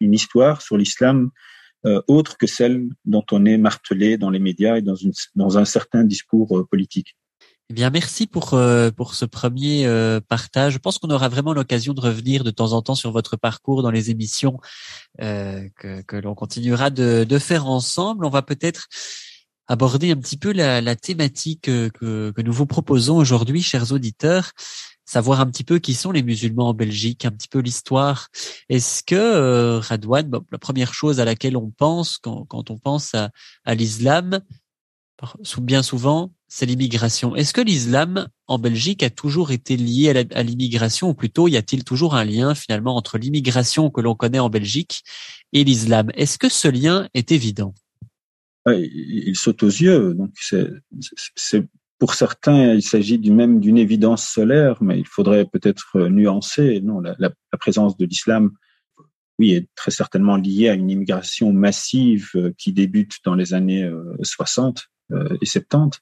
une 0.00 0.14
histoire 0.14 0.62
sur 0.62 0.78
l'islam 0.78 1.30
euh, 1.84 2.00
autre 2.08 2.38
que 2.38 2.46
celle 2.46 2.88
dont 3.04 3.24
on 3.30 3.44
est 3.44 3.58
martelé 3.58 4.16
dans 4.16 4.30
les 4.30 4.38
médias 4.38 4.78
et 4.78 4.82
dans, 4.82 5.58
un 5.58 5.64
certain 5.66 6.04
discours 6.04 6.58
euh, 6.58 6.64
politique. 6.64 7.16
Eh 7.68 7.74
bien, 7.74 7.90
merci 7.90 8.28
pour 8.28 8.54
euh, 8.54 8.92
pour 8.92 9.16
ce 9.16 9.24
premier 9.24 9.86
euh, 9.86 10.20
partage. 10.20 10.74
Je 10.74 10.78
pense 10.78 10.98
qu'on 10.98 11.10
aura 11.10 11.28
vraiment 11.28 11.52
l'occasion 11.52 11.94
de 11.94 12.00
revenir 12.00 12.44
de 12.44 12.52
temps 12.52 12.72
en 12.72 12.82
temps 12.82 12.94
sur 12.94 13.10
votre 13.10 13.36
parcours 13.36 13.82
dans 13.82 13.90
les 13.90 14.10
émissions 14.10 14.60
euh, 15.20 15.68
que, 15.76 16.00
que 16.02 16.14
l'on 16.14 16.36
continuera 16.36 16.90
de, 16.90 17.24
de 17.28 17.38
faire 17.40 17.66
ensemble. 17.66 18.24
On 18.24 18.30
va 18.30 18.42
peut-être 18.42 18.86
aborder 19.66 20.12
un 20.12 20.16
petit 20.16 20.36
peu 20.36 20.52
la, 20.52 20.80
la 20.80 20.94
thématique 20.94 21.62
que, 21.62 21.88
que 21.90 22.40
nous 22.40 22.52
vous 22.52 22.66
proposons 22.66 23.16
aujourd'hui, 23.16 23.62
chers 23.62 23.90
auditeurs, 23.90 24.52
savoir 25.04 25.40
un 25.40 25.46
petit 25.46 25.64
peu 25.64 25.80
qui 25.80 25.94
sont 25.94 26.12
les 26.12 26.22
musulmans 26.22 26.68
en 26.68 26.74
Belgique, 26.74 27.24
un 27.24 27.32
petit 27.32 27.48
peu 27.48 27.58
l'histoire. 27.58 28.28
Est-ce 28.68 29.02
que 29.02 29.16
euh, 29.16 29.80
Radouane, 29.80 30.30
la 30.52 30.58
première 30.58 30.94
chose 30.94 31.18
à 31.18 31.24
laquelle 31.24 31.56
on 31.56 31.70
pense 31.70 32.18
quand, 32.18 32.44
quand 32.44 32.70
on 32.70 32.78
pense 32.78 33.12
à, 33.16 33.30
à 33.64 33.74
l'islam, 33.74 34.40
bien 35.58 35.82
souvent, 35.82 36.30
c'est 36.48 36.66
l'immigration. 36.66 37.34
Est-ce 37.34 37.52
que 37.52 37.60
l'islam 37.60 38.28
en 38.46 38.58
Belgique 38.58 39.02
a 39.02 39.10
toujours 39.10 39.50
été 39.50 39.76
lié 39.76 40.26
à 40.32 40.42
l'immigration, 40.42 41.10
ou 41.10 41.14
plutôt 41.14 41.48
y 41.48 41.56
a-t-il 41.56 41.84
toujours 41.84 42.14
un 42.14 42.24
lien 42.24 42.54
finalement 42.54 42.96
entre 42.96 43.18
l'immigration 43.18 43.90
que 43.90 44.00
l'on 44.00 44.14
connaît 44.14 44.38
en 44.38 44.48
Belgique 44.48 45.02
et 45.52 45.64
l'islam? 45.64 46.10
Est-ce 46.14 46.38
que 46.38 46.48
ce 46.48 46.68
lien 46.68 47.08
est 47.14 47.32
évident? 47.32 47.74
Il 48.66 49.36
saute 49.36 49.62
aux 49.62 49.68
yeux. 49.68 50.14
Donc 50.14 50.30
c'est 50.38 51.64
pour 51.98 52.14
certains, 52.14 52.74
il 52.74 52.82
s'agit 52.82 53.18
même 53.30 53.60
d'une 53.60 53.78
évidence 53.78 54.26
solaire, 54.28 54.82
mais 54.82 54.98
il 54.98 55.06
faudrait 55.06 55.46
peut-être 55.46 56.08
nuancer. 56.08 56.80
Non, 56.80 57.00
la, 57.00 57.30
présence 57.58 57.96
de 57.96 58.04
l'islam, 58.04 58.52
oui, 59.38 59.52
est 59.52 59.68
très 59.74 59.90
certainement 59.90 60.36
liée 60.36 60.68
à 60.68 60.74
une 60.74 60.90
immigration 60.90 61.52
massive 61.52 62.30
euh, 62.36 62.52
qui 62.58 62.72
débute 62.72 63.14
dans 63.24 63.34
les 63.34 63.54
années 63.54 63.90
60 64.22 64.88
euh, 65.12 65.36
et 65.40 65.46
70 65.46 66.00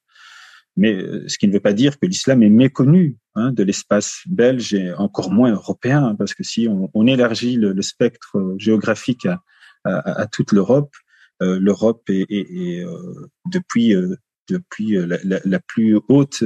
mais 0.76 0.94
euh, 0.94 1.24
ce 1.28 1.38
qui 1.38 1.46
ne 1.48 1.52
veut 1.52 1.60
pas 1.60 1.72
dire 1.72 1.98
que 1.98 2.06
l'islam 2.06 2.42
est 2.42 2.50
méconnu 2.50 3.16
hein, 3.34 3.52
de 3.52 3.62
l'espace 3.62 4.22
belge 4.26 4.74
et 4.74 4.92
encore 4.94 5.30
moins 5.30 5.52
européen, 5.52 6.14
parce 6.16 6.34
que 6.34 6.42
si 6.42 6.68
on, 6.68 7.06
élargit 7.06 7.56
le, 7.56 7.72
le, 7.72 7.82
spectre 7.82 8.38
euh, 8.38 8.54
géographique 8.58 9.26
à, 9.26 9.42
à, 9.84 10.22
à 10.22 10.26
toute 10.26 10.52
l'Europe, 10.52 10.94
euh, 11.42 11.58
l'Europe 11.60 12.08
est, 12.08 12.26
est, 12.30 12.46
est 12.50 12.84
euh, 12.84 13.30
depuis 13.50 13.94
euh, 13.94 14.16
depuis 14.48 14.92
la, 14.92 15.18
la, 15.24 15.40
la, 15.44 15.58
plus 15.58 15.98
haute 16.08 16.44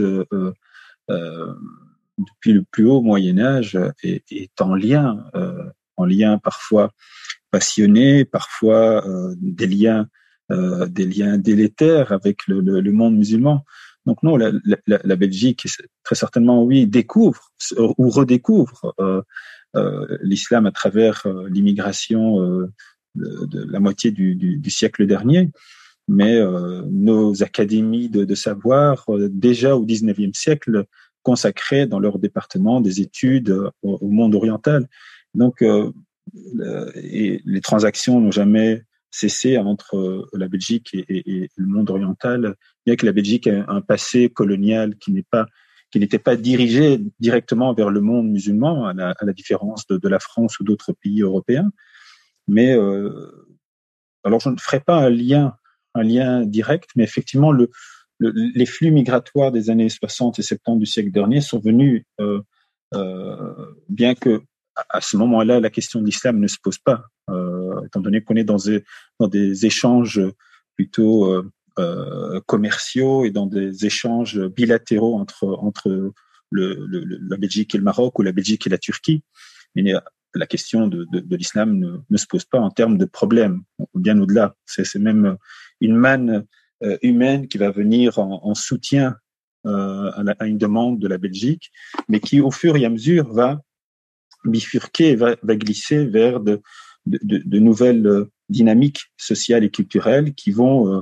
depuis 1.09 2.53
le 2.53 2.63
plus 2.71 2.85
haut 2.85 3.01
Moyen 3.03 3.39
Âge 3.39 3.77
est, 4.05 4.23
est 4.31 4.61
en 4.61 4.77
lien, 4.77 5.25
en 5.97 6.05
lien 6.05 6.39
parfois 6.39 6.93
passionné, 7.51 8.25
parfois 8.25 9.05
des 9.41 9.67
liens 9.67 10.07
des 10.49 11.07
liens 11.07 11.39
délétères 11.39 12.13
avec 12.13 12.47
le, 12.47 12.61
le, 12.61 12.81
le 12.81 12.93
monde 12.93 13.17
musulman. 13.17 13.65
Donc 14.09 14.23
non, 14.23 14.39
la, 14.39 15.17
Belgique, 15.17 15.67
très 16.03 16.15
certainement, 16.15 16.65
oui, 16.65 16.87
découvre 16.87 17.53
ou 17.77 18.09
redécouvre 18.09 18.95
euh, 19.01 19.21
euh, 19.77 20.17
l'islam 20.23 20.65
à 20.65 20.73
travers 20.73 21.27
euh, 21.27 21.47
l'immigration 21.51 22.43
euh, 22.43 22.73
de, 23.15 23.71
la 23.71 23.81
moitié 23.81 24.11
du, 24.11 24.71
siècle 24.71 25.07
dernier. 25.07 25.51
Mais 26.09 26.37
euh, 26.37 26.81
nos 26.89 27.43
académies 27.43 28.09
de, 28.09 28.35
savoir, 28.35 29.05
euh, 29.11 29.29
déjà 29.31 29.77
au 29.77 29.85
XIXe 29.85 30.33
siècle, 30.33 30.87
consacraient 31.23 31.87
dans 31.87 32.01
leur 32.01 32.19
département 32.19 32.81
des 32.81 33.03
études 33.03 33.55
au, 33.83 34.09
monde 34.09 34.35
oriental. 34.35 34.89
Donc, 35.35 35.63
les 36.55 37.61
transactions 37.63 38.19
n'ont 38.21 38.31
jamais 38.31 38.85
cessé 39.11 39.59
entre 39.59 40.29
la 40.33 40.49
Belgique 40.49 40.95
et, 40.95 41.51
le 41.57 41.67
monde 41.67 41.91
oriental 41.91 42.55
bien 42.85 42.97
que 42.97 43.07
la 43.07 43.13
Belgique 43.13 43.47
ait 43.47 43.65
un 43.69 43.81
passé 43.81 44.31
colonial 44.31 44.97
qui 44.97 45.13
n'était 45.13 46.19
pas 46.19 46.37
dirigé 46.37 47.01
directement 47.21 47.75
vers 47.75 47.91
le 47.91 48.01
monde 48.01 48.31
musulman, 48.31 48.87
à 48.87 48.95
la, 48.95 49.33
différence 49.33 49.87
de, 49.87 50.09
la 50.09 50.19
France 50.19 50.59
ou 50.61 50.65
d'autres 50.65 50.93
pays 50.93 51.23
européens. 51.23 51.71
Mais 52.47 52.75
euh, 52.75 53.47
alors 54.25 54.41
je 54.41 54.49
ne 54.49 54.57
ferai 54.57 54.81
pas 54.81 55.05
un 55.05 55.11
lien, 55.11 56.45
direct, 56.47 56.91
mais 56.97 57.05
effectivement 57.05 57.53
le, 57.53 57.71
le, 58.19 58.33
les 58.55 58.67
flux 58.67 58.91
migratoires 58.91 59.53
des 59.53 59.71
années 59.71 59.89
60 59.89 60.39
et 60.39 60.43
70 60.43 60.79
du 60.79 60.87
siècle 60.87 61.11
dernier 61.11 61.41
sont 61.41 61.59
venus, 61.59 62.05
euh, 62.21 62.41
euh, 62.95 63.55
bien 63.89 64.15
que 64.15 64.43
à 64.89 65.01
ce 65.01 65.17
moment-là 65.17 65.61
la 65.61 65.71
question 65.71 66.01
de 66.01 66.07
l'islam 66.07 66.39
ne 66.39 66.47
se 66.47 66.57
pose 66.63 66.79
pas, 66.79 67.05
euh, 67.31 67.85
étant 67.87 68.01
donné 68.01 68.23
qu'on 68.23 68.37
est 68.37 68.45
dans 68.45 68.57
des, 68.57 69.67
échanges 69.67 70.21
plutôt 70.77 71.33
euh, 71.33 71.51
euh, 71.79 72.41
commerciaux 72.47 73.25
et 73.25 73.31
dans 73.31 73.47
des 73.47 73.87
échanges 73.87 74.39
bilatéraux 74.41 75.17
entre 75.17 75.47
entre 75.47 76.13
le, 76.51 76.87
le, 76.87 77.05
la 77.05 77.37
Belgique 77.37 77.75
et 77.75 77.79
le 77.79 77.85
Maroc 77.85 78.19
ou 78.19 78.23
la 78.23 78.33
Belgique 78.33 78.67
et 78.67 78.71
la 78.71 78.79
Turquie. 78.79 79.23
Mais 79.75 79.93
la 80.35 80.47
question 80.47 80.87
de, 80.87 81.07
de, 81.13 81.21
de 81.21 81.37
l'islam 81.37 81.79
ne, 81.79 81.99
ne, 82.09 82.17
se 82.17 82.27
pose 82.27 82.45
pas 82.45 82.59
en 82.59 82.71
termes 82.71 82.97
de 82.97 83.05
problème, 83.05 83.63
bien 83.95 84.19
au-delà. 84.19 84.55
C'est 84.65 84.95
même 84.97 85.37
une 85.81 85.95
manne 85.97 86.47
euh, 86.85 86.97
humaine 87.03 87.49
qui 87.49 87.59
va 87.59 87.71
venir 87.71 88.19
en, 88.19 88.41
en 88.45 88.55
soutien 88.55 89.17
euh, 89.67 90.13
à, 90.15 90.23
la, 90.23 90.37
à, 90.39 90.47
une 90.47 90.59
demande 90.59 91.01
de 91.01 91.09
la 91.09 91.19
Belgique, 91.19 91.73
mais 92.09 92.21
qui, 92.21 92.41
au 92.41 92.53
fur 92.53 92.77
et 92.77 92.85
à 92.85 92.89
mesure, 92.89 93.33
va 93.33 93.61
bifurquer, 94.45 95.17
va, 95.17 95.37
va 95.43 95.57
glisser 95.57 96.07
vers 96.07 96.41
de, 96.41 96.61
de, 97.07 97.19
de, 97.45 97.59
nouvelles 97.59 98.27
dynamiques 98.49 99.13
sociales 99.17 99.65
et 99.65 99.71
culturelles 99.71 100.35
qui 100.35 100.51
vont 100.51 100.93
euh, 100.93 101.01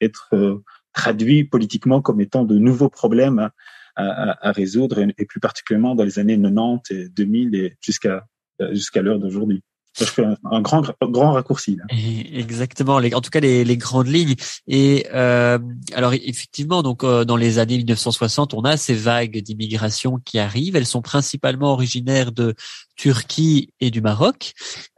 être 0.00 0.28
euh, 0.32 0.62
traduit 0.92 1.44
politiquement 1.44 2.00
comme 2.02 2.20
étant 2.20 2.44
de 2.44 2.58
nouveaux 2.58 2.88
problèmes 2.88 3.38
à, 3.38 3.52
à, 3.96 4.48
à 4.48 4.52
résoudre, 4.52 4.98
et, 4.98 5.14
et, 5.18 5.26
plus 5.26 5.40
particulièrement 5.40 5.94
dans 5.94 6.04
les 6.04 6.18
années 6.18 6.40
90 6.40 6.90
et 6.90 7.08
2000 7.08 7.54
et 7.54 7.76
jusqu'à 7.80 8.26
euh, 8.60 8.74
jusqu'à 8.74 9.02
l'heure 9.02 9.20
d'aujourd'hui. 9.20 9.62
Je 9.98 10.04
fais 10.04 10.24
un, 10.50 10.60
grand 10.60 10.82
grand 11.02 11.32
raccourci. 11.32 11.78
Exactement, 11.90 12.96
en 12.96 13.20
tout 13.20 13.30
cas 13.30 13.40
les, 13.40 13.64
les 13.64 13.76
grandes 13.76 14.08
lignes. 14.08 14.34
Et 14.66 15.06
euh, 15.12 15.58
alors 15.94 16.12
effectivement, 16.14 16.82
donc 16.82 17.04
euh, 17.04 17.24
dans 17.24 17.36
les 17.36 17.58
années 17.58 17.78
1960, 17.78 18.54
on 18.54 18.62
a 18.62 18.76
ces 18.76 18.94
vagues 18.94 19.38
d'immigration 19.38 20.18
qui 20.24 20.38
arrivent. 20.38 20.76
Elles 20.76 20.86
sont 20.86 21.02
principalement 21.02 21.72
originaires 21.72 22.32
de 22.32 22.54
Turquie 22.96 23.72
et 23.80 23.90
du 23.90 24.00
Maroc. 24.00 24.52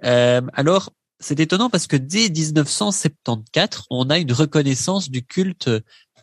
Euh, 0.04 0.42
alors 0.54 0.90
c'est 1.20 1.38
étonnant 1.38 1.68
parce 1.68 1.86
que 1.86 1.96
dès 1.96 2.30
1974, 2.30 3.84
on 3.90 4.08
a 4.08 4.18
une 4.18 4.32
reconnaissance 4.32 5.10
du 5.10 5.22
culte 5.22 5.70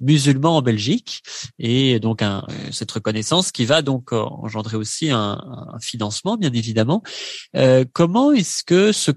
musulmans 0.01 0.57
en 0.57 0.61
Belgique 0.61 1.21
et 1.59 1.99
donc 1.99 2.21
un, 2.21 2.45
cette 2.71 2.91
reconnaissance 2.91 3.51
qui 3.51 3.65
va 3.65 3.81
donc 3.81 4.11
engendrer 4.13 4.77
aussi 4.77 5.09
un, 5.09 5.39
un 5.73 5.79
financement 5.79 6.37
bien 6.37 6.51
évidemment. 6.53 7.03
Euh, 7.55 7.85
comment 7.93 8.31
est-ce 8.31 8.63
que 8.63 8.91
se, 8.91 9.11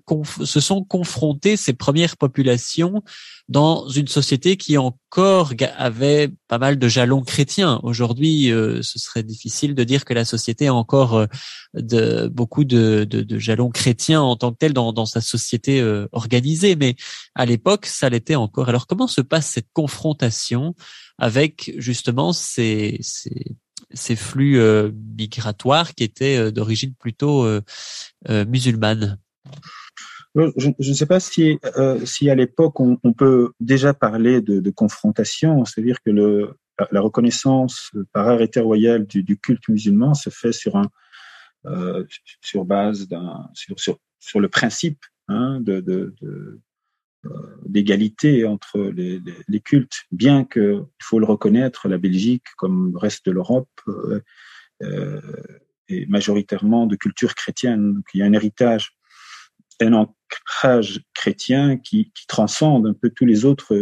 se 0.45 0.61
sont 0.61 0.85
confrontées 0.85 1.57
ces 1.57 1.73
premières 1.73 2.17
populations 2.17 3.03
dans 3.49 3.89
une 3.89 4.07
société 4.07 4.57
qui 4.57 4.79
encore 4.79 5.55
avait 5.77 6.31
pas 6.47 6.59
mal 6.59 6.79
de 6.79 6.89
jalons 6.89 7.23
chrétiens? 7.23 7.81
Aujourd'hui, 7.83 8.53
euh, 8.53 8.81
ce 8.83 8.99
serait 8.99 9.25
difficile 9.25 9.75
de 9.75 9.83
dire 9.83 10.05
que 10.05 10.15
la 10.15 10.25
société 10.25 10.69
a 10.69 10.75
encore 10.75 11.15
euh, 11.17 11.27
de, 11.75 12.29
beaucoup 12.29 12.65
de, 12.65 13.05
de, 13.05 13.23
de, 13.23 13.39
jalons 13.39 13.71
chrétiens 13.71 14.23
en 14.23 14.37
tant 14.37 14.53
que 14.53 14.59
tel 14.59 14.73
dans, 14.73 14.93
dans 14.93 15.07
sa 15.07 15.21
société 15.21 15.81
euh, 15.81 16.07
organisée, 16.13 16.77
mais 16.77 16.95
à 17.35 17.45
l'époque, 17.45 17.87
ça 17.87 18.09
l'était 18.09 18.37
encore. 18.37 18.69
Alors, 18.69 18.87
comment 18.87 19.09
se 19.09 19.21
passe 19.21 19.47
cette 19.47 19.69
confrontation 19.73 20.70
avec 21.19 21.73
justement 21.79 22.33
ces, 22.33 23.01
flux 24.17 24.61
migratoires 25.17 25.95
qui 25.95 26.05
étaient 26.05 26.53
d'origine 26.53 26.95
plutôt 26.95 27.47
musulmane. 28.29 29.19
Je, 30.37 30.69
ne 30.69 30.95
sais 30.95 31.07
pas 31.07 31.19
si, 31.19 31.59
euh, 31.77 32.05
si 32.07 32.31
à 32.31 32.37
l'époque 32.37 32.79
on, 32.79 33.13
peut 33.13 33.53
déjà 33.59 33.95
parler 33.95 34.41
de, 34.41 34.71
confrontation, 34.71 35.65
c'est-à-dire 35.65 36.01
que 36.05 36.55
la 36.93 37.01
reconnaissance 37.01 37.91
par 38.13 38.29
arrêté 38.29 38.61
royal 38.61 39.07
du, 39.07 39.39
culte 39.39 39.69
musulman 39.69 40.15
se 40.15 40.31
fait 40.31 40.53
sur 40.53 40.77
un 40.77 40.89
euh, 41.67 42.07
sur 42.41 42.65
base 42.65 43.07
sur, 43.55 44.41
le 44.41 44.49
principe 44.49 45.05
hein, 45.29 45.61
de, 45.61 46.15
euh, 46.23 46.61
d'égalité 47.67 48.47
entre 48.47 48.79
les, 48.79 49.61
cultes, 49.61 50.05
bien 50.11 50.45
que 50.45 50.83
il 50.83 51.05
faut 51.05 51.19
le 51.19 51.27
reconnaître, 51.27 51.89
la 51.89 51.99
Belgique, 51.99 52.45
comme 52.57 52.93
le 52.93 52.99
reste 52.99 53.27
de 53.27 53.33
l'Europe, 53.33 53.69
euh, 53.89 54.21
euh 54.83 55.21
est 55.89 56.09
majoritairement 56.09 56.87
de 56.87 56.95
culture 56.95 57.35
chrétienne. 57.35 57.95
Donc 57.95 58.05
il 58.15 58.21
y 58.21 58.23
a 58.23 58.27
un 58.27 58.33
héritage 58.33 58.97
un 59.83 59.93
ancrage 59.93 61.01
chrétien 61.15 61.77
qui, 61.77 62.13
transcende 62.29 62.87
un 62.87 62.93
peu 62.93 63.11
tous 63.11 63.25
les 63.25 63.45
autres, 63.45 63.75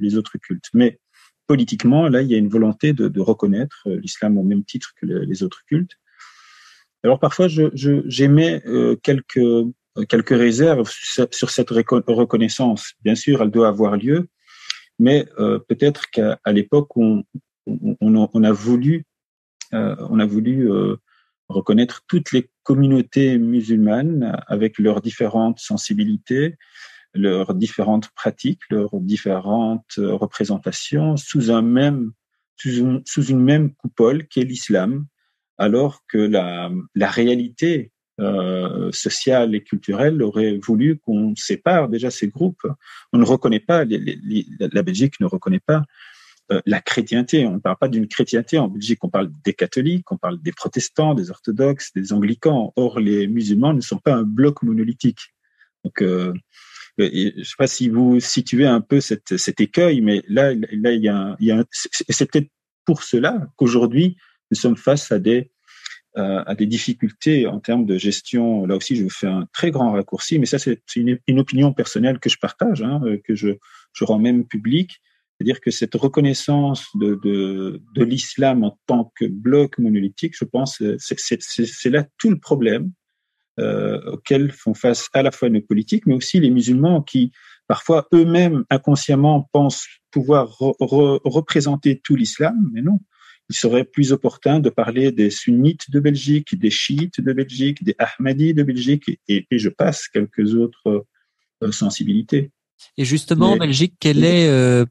les 0.00 0.16
autres 0.16 0.38
cultes. 0.38 0.68
Mais 0.74 1.00
politiquement, 1.46 2.08
là, 2.08 2.22
il 2.22 2.30
y 2.30 2.34
a 2.34 2.38
une 2.38 2.48
volonté 2.48 2.92
de, 2.92 3.20
reconnaître 3.20 3.82
euh, 3.86 3.98
l'islam 4.00 4.38
au 4.38 4.42
même 4.42 4.64
titre 4.64 4.92
que 5.00 5.06
les 5.06 5.42
autres 5.42 5.62
cultes. 5.66 5.96
Alors 7.02 7.20
parfois, 7.20 7.46
j'émets 7.48 8.62
euh, 8.66 8.96
quelques, 8.96 9.40
quelques 10.08 10.36
réserves 10.36 10.90
sur 10.90 11.50
cette 11.50 11.70
reconnaissance. 11.70 12.94
Bien 13.04 13.14
sûr, 13.14 13.42
elle 13.42 13.50
doit 13.50 13.68
avoir 13.68 13.96
lieu, 13.96 14.28
mais 14.98 15.26
euh, 15.38 15.58
peut-être 15.58 16.10
qu'à 16.10 16.38
l'époque, 16.46 16.96
on, 16.96 17.24
a 18.44 18.52
voulu, 18.52 19.06
euh, 19.74 19.96
euh, 19.98 20.96
reconnaître 21.48 22.02
toutes 22.08 22.32
les 22.32 22.50
communautés 22.62 23.38
musulmanes 23.38 24.40
avec 24.46 24.78
leurs 24.78 25.00
différentes 25.00 25.58
sensibilités, 25.60 26.56
leurs 27.14 27.54
différentes 27.54 28.10
pratiques, 28.10 28.62
leurs 28.70 29.00
différentes 29.00 29.94
représentations 29.96 31.16
sous 31.16 31.50
un 31.50 31.62
même 31.62 32.12
sous 32.58 33.24
une, 33.26 33.40
même 33.40 33.74
coupole 33.74 34.26
qui 34.28 34.40
est 34.40 34.44
l'islam, 34.44 35.06
alors 35.58 36.00
que 36.08 36.16
la 36.16 37.10
réalité 37.10 37.92
euh, 38.20 38.90
sociale 38.92 39.54
et 39.54 39.62
culturelle 39.62 40.22
aurait 40.22 40.58
voulu 40.58 40.98
qu'on 40.98 41.34
sépare 41.36 41.88
déjà 41.88 42.10
ces 42.10 42.28
groupes. 42.28 42.66
On 43.12 43.18
ne 43.18 43.24
reconnaît 43.24 43.60
pas, 43.60 43.84
la 43.84 44.82
Belgique 44.82 45.20
ne 45.20 45.26
reconnaît 45.26 45.60
pas 45.60 45.84
euh, 46.50 46.60
la 46.64 46.80
chrétienté. 46.80 47.46
On 47.46 47.54
ne 47.54 47.58
parle 47.58 47.76
pas 47.76 47.88
d'une 47.88 48.08
chrétienté 48.08 48.58
en 48.58 48.68
Belgique, 48.68 49.02
on 49.02 49.10
parle 49.10 49.30
des 49.44 49.52
catholiques, 49.52 50.10
on 50.12 50.16
parle 50.16 50.40
des 50.40 50.52
protestants, 50.52 51.14
des 51.14 51.30
orthodoxes, 51.30 51.92
des 51.94 52.12
anglicans. 52.12 52.72
Or, 52.76 53.00
les 53.00 53.26
musulmans 53.26 53.74
ne 53.74 53.80
sont 53.80 53.98
pas 53.98 54.14
un 54.14 54.22
bloc 54.22 54.62
monolithique. 54.62 55.34
Donc, 55.84 56.02
euh, 56.02 56.32
je 56.98 57.04
ne 57.38 57.44
sais 57.44 57.54
pas 57.58 57.66
si 57.66 57.88
vous 57.88 58.20
situez 58.20 58.66
un 58.66 58.80
peu 58.80 59.00
cet 59.00 59.60
écueil, 59.60 60.00
mais 60.00 60.22
là, 60.28 60.54
là, 60.54 60.92
il 60.92 61.02
y 61.02 61.08
a, 61.08 61.36
il 61.40 61.46
y 61.46 61.52
a 61.52 61.64
c'est 61.70 62.30
peut-être 62.30 62.48
pour 62.86 63.02
cela 63.02 63.46
qu'aujourd'hui 63.56 64.16
nous 64.50 64.56
sommes 64.56 64.76
face 64.76 65.12
à 65.12 65.18
des 65.18 65.50
à 66.16 66.54
des 66.54 66.66
difficultés 66.66 67.46
en 67.46 67.60
termes 67.60 67.84
de 67.84 67.98
gestion. 67.98 68.64
Là 68.64 68.76
aussi, 68.76 68.96
je 68.96 69.06
fais 69.08 69.26
un 69.26 69.46
très 69.52 69.70
grand 69.70 69.92
raccourci, 69.92 70.38
mais 70.38 70.46
ça, 70.46 70.58
c'est 70.58 70.80
une, 70.96 71.38
opinion 71.38 71.74
personnelle 71.74 72.18
que 72.18 72.30
je 72.30 72.38
partage, 72.38 72.82
hein, 72.82 73.02
que 73.24 73.34
je, 73.34 73.50
rends 74.00 74.18
même 74.18 74.46
publique. 74.46 75.02
C'est-à-dire 75.36 75.60
que 75.60 75.70
cette 75.70 75.94
reconnaissance 75.94 76.86
de, 76.94 77.80
l'islam 77.96 78.64
en 78.64 78.78
tant 78.86 79.12
que 79.14 79.26
bloc 79.26 79.78
monolithique, 79.78 80.34
je 80.38 80.46
pense, 80.46 80.82
c'est 80.98 81.90
là 81.90 82.06
tout 82.18 82.30
le 82.30 82.38
problème 82.38 82.92
euh, 83.58 84.12
auquel 84.12 84.52
font 84.52 84.74
face 84.74 85.08
à 85.14 85.22
la 85.22 85.30
fois 85.30 85.48
nos 85.48 85.62
politiques, 85.62 86.06
mais 86.06 86.14
aussi 86.14 86.40
les 86.40 86.50
musulmans 86.50 87.00
qui, 87.00 87.32
parfois 87.66 88.06
eux-mêmes 88.12 88.64
inconsciemment, 88.68 89.48
pensent 89.50 89.86
pouvoir 90.10 90.58
re, 90.58 91.20
représenter 91.24 91.98
tout 92.04 92.16
l'islam, 92.16 92.54
mais 92.74 92.82
non. 92.82 93.00
Il 93.48 93.56
serait 93.56 93.84
plus 93.84 94.12
opportun 94.12 94.58
de 94.58 94.70
parler 94.70 95.12
des 95.12 95.30
sunnites 95.30 95.90
de 95.90 96.00
Belgique, 96.00 96.58
des 96.58 96.70
chiites 96.70 97.20
de 97.20 97.32
Belgique, 97.32 97.84
des 97.84 97.94
ahmadis 97.98 98.54
de 98.54 98.62
Belgique, 98.62 99.20
et, 99.28 99.46
et 99.50 99.58
je 99.58 99.68
passe 99.68 100.08
quelques 100.08 100.54
autres 100.54 101.06
euh, 101.62 101.72
sensibilités. 101.72 102.50
Et 102.98 103.04
justement, 103.04 103.52
en 103.52 103.56
Belgique, 103.56 103.94
quelle 104.00 104.24
est 104.24 104.48
euh, 104.48 104.84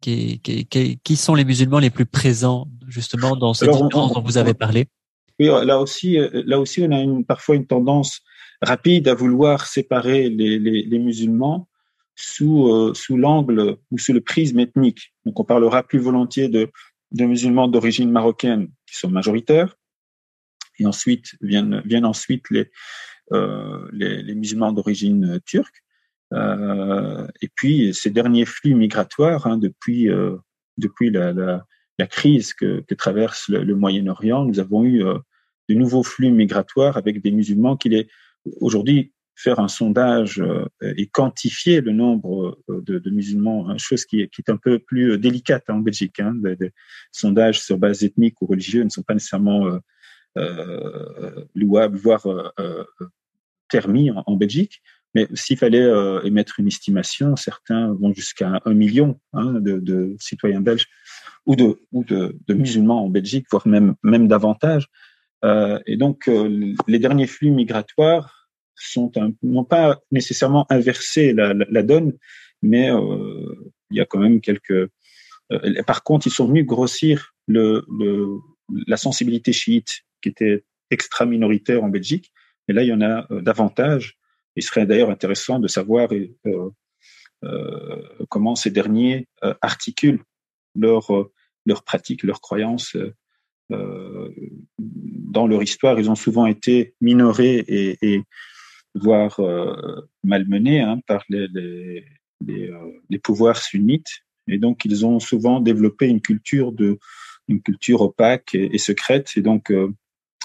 qui, 0.00 0.40
qui, 0.40 0.66
qui, 1.02 1.16
sont 1.16 1.34
les 1.34 1.44
musulmans 1.44 1.78
les 1.78 1.90
plus 1.90 2.06
présents 2.06 2.68
justement 2.86 3.34
dans 3.34 3.54
cette 3.54 3.70
différence 3.70 4.12
dont 4.12 4.22
vous 4.22 4.38
avez 4.38 4.54
parlé? 4.54 4.86
Oui, 5.38 5.46
là 5.46 5.80
aussi, 5.80 6.18
euh, 6.18 6.42
là 6.46 6.60
aussi, 6.60 6.82
on 6.82 6.92
a 6.92 7.00
une, 7.00 7.24
parfois 7.24 7.56
une 7.56 7.66
tendance 7.66 8.20
rapide 8.62 9.08
à 9.08 9.14
vouloir 9.14 9.66
séparer 9.66 10.30
les, 10.30 10.58
les, 10.58 10.82
les 10.82 10.98
musulmans 10.98 11.68
sous, 12.14 12.68
euh, 12.68 12.94
sous 12.94 13.16
l'angle 13.16 13.76
ou 13.90 13.98
sous 13.98 14.12
le 14.12 14.20
prisme 14.20 14.58
ethnique. 14.60 15.12
Donc, 15.24 15.38
on 15.38 15.44
parlera 15.44 15.82
plus 15.82 15.98
volontiers 15.98 16.48
de, 16.48 16.70
de 17.12 17.24
musulmans 17.24 17.68
d'origine 17.68 18.10
marocaine 18.10 18.68
qui 18.86 18.96
sont 18.96 19.10
majoritaires, 19.10 19.76
et 20.78 20.86
ensuite 20.86 21.36
viennent, 21.40 21.82
viennent 21.84 22.04
ensuite 22.04 22.50
les, 22.50 22.70
euh, 23.32 23.88
les, 23.92 24.22
les 24.22 24.34
musulmans 24.34 24.72
d'origine 24.72 25.40
turque. 25.44 25.82
Euh, 26.32 27.26
et 27.40 27.48
puis 27.48 27.94
ces 27.94 28.10
derniers 28.10 28.44
flux 28.44 28.74
migratoires, 28.74 29.46
hein, 29.46 29.58
depuis 29.58 30.08
euh, 30.10 30.36
depuis 30.76 31.10
la, 31.10 31.32
la, 31.32 31.64
la, 31.98 32.06
crise 32.06 32.52
que, 32.52 32.80
que 32.80 32.94
traverse 32.94 33.48
le, 33.48 33.62
le 33.62 33.76
Moyen-Orient, 33.76 34.44
nous 34.44 34.58
avons 34.58 34.84
eu 34.84 35.04
euh, 35.04 35.18
de 35.68 35.74
nouveaux 35.74 36.02
flux 36.02 36.30
migratoires 36.30 36.96
avec 36.96 37.22
des 37.22 37.30
musulmans 37.30 37.76
qui 37.76 37.88
les 37.90 38.08
aujourd'hui 38.60 39.12
faire 39.36 39.60
un 39.60 39.68
sondage 39.68 40.42
et 40.82 41.06
quantifier 41.06 41.80
le 41.82 41.92
nombre 41.92 42.58
de, 42.68 42.98
de 42.98 43.10
musulmans, 43.10 43.68
hein, 43.68 43.76
chose 43.78 44.04
qui 44.06 44.22
est, 44.22 44.28
qui 44.28 44.40
est 44.40 44.50
un 44.50 44.56
peu 44.56 44.78
plus 44.78 45.18
délicate 45.18 45.68
en 45.68 45.78
Belgique. 45.78 46.20
Hein, 46.20 46.32
des, 46.36 46.56
des 46.56 46.72
sondages 47.12 47.60
sur 47.60 47.78
base 47.78 48.02
ethnique 48.02 48.40
ou 48.40 48.46
religieuse 48.46 48.84
ne 48.84 48.90
sont 48.90 49.02
pas 49.02 49.14
nécessairement 49.14 49.66
euh, 49.66 49.78
euh, 50.38 51.44
louables, 51.54 51.96
voire 51.96 52.26
euh, 52.26 52.84
en, 53.74 54.22
en 54.26 54.36
Belgique. 54.36 54.82
Mais 55.14 55.26
s'il 55.32 55.56
fallait 55.56 55.80
euh, 55.80 56.20
émettre 56.24 56.60
une 56.60 56.66
estimation, 56.66 57.36
certains 57.36 57.92
vont 57.94 58.12
jusqu'à 58.12 58.60
un 58.62 58.74
million 58.74 59.18
hein, 59.32 59.54
de, 59.60 59.78
de, 59.78 60.14
citoyens 60.20 60.60
belges 60.60 60.88
ou 61.46 61.56
de, 61.56 61.80
ou 61.90 62.04
de, 62.04 62.36
de, 62.46 62.54
musulmans 62.54 63.02
en 63.02 63.08
Belgique, 63.08 63.46
voire 63.50 63.66
même, 63.66 63.94
même 64.02 64.28
davantage. 64.28 64.88
Euh, 65.42 65.78
et 65.86 65.96
donc, 65.96 66.28
euh, 66.28 66.74
les 66.86 66.98
derniers 66.98 67.26
flux 67.26 67.50
migratoires 67.50 68.45
sont 68.76 69.10
n'ont 69.42 69.64
pas 69.64 70.00
nécessairement 70.10 70.66
inversé 70.70 71.32
la, 71.32 71.54
la, 71.54 71.66
la 71.68 71.82
donne, 71.82 72.12
mais 72.62 72.90
euh, 72.90 73.72
il 73.90 73.96
y 73.96 74.00
a 74.00 74.04
quand 74.04 74.20
même 74.20 74.40
quelques. 74.40 74.90
Euh, 75.52 75.82
par 75.86 76.02
contre, 76.02 76.26
ils 76.26 76.32
sont 76.32 76.46
venus 76.46 76.66
grossir 76.66 77.34
le, 77.46 77.84
le, 77.98 78.26
la 78.86 78.96
sensibilité 78.96 79.52
chiite 79.52 80.02
qui 80.20 80.28
était 80.28 80.64
extra 80.90 81.26
minoritaire 81.26 81.82
en 81.84 81.88
Belgique. 81.88 82.32
Et 82.68 82.72
là, 82.72 82.82
il 82.82 82.88
y 82.88 82.92
en 82.92 83.00
a 83.00 83.26
euh, 83.30 83.40
davantage. 83.40 84.18
Il 84.56 84.62
serait 84.62 84.86
d'ailleurs 84.86 85.10
intéressant 85.10 85.58
de 85.58 85.68
savoir 85.68 86.08
euh, 86.12 86.70
euh, 87.44 88.02
comment 88.28 88.54
ces 88.56 88.70
derniers 88.70 89.28
articulent 89.60 90.22
leurs 90.74 91.10
leur 91.66 91.82
pratiques, 91.82 92.22
leurs 92.22 92.40
croyances 92.40 92.96
dans 93.68 95.46
leur 95.46 95.62
histoire. 95.62 95.98
Ils 96.00 96.10
ont 96.10 96.14
souvent 96.14 96.46
été 96.46 96.94
minorés 97.02 97.56
et, 97.56 97.98
et 98.00 98.22
voire 98.96 99.40
malmenés 100.24 100.80
hein, 100.80 101.00
par 101.06 101.24
les, 101.28 101.46
les, 101.48 102.04
les, 103.10 103.18
pouvoirs 103.18 103.62
sunnites. 103.62 104.22
Et 104.48 104.58
donc, 104.58 104.84
ils 104.84 105.04
ont 105.04 105.20
souvent 105.20 105.60
développé 105.60 106.06
une 106.06 106.20
culture 106.20 106.72
de 106.72 106.98
une 107.48 107.62
culture 107.62 108.00
opaque 108.00 108.54
et, 108.54 108.78
secrète. 108.78 109.32
Et 109.36 109.40
donc, 109.40 109.72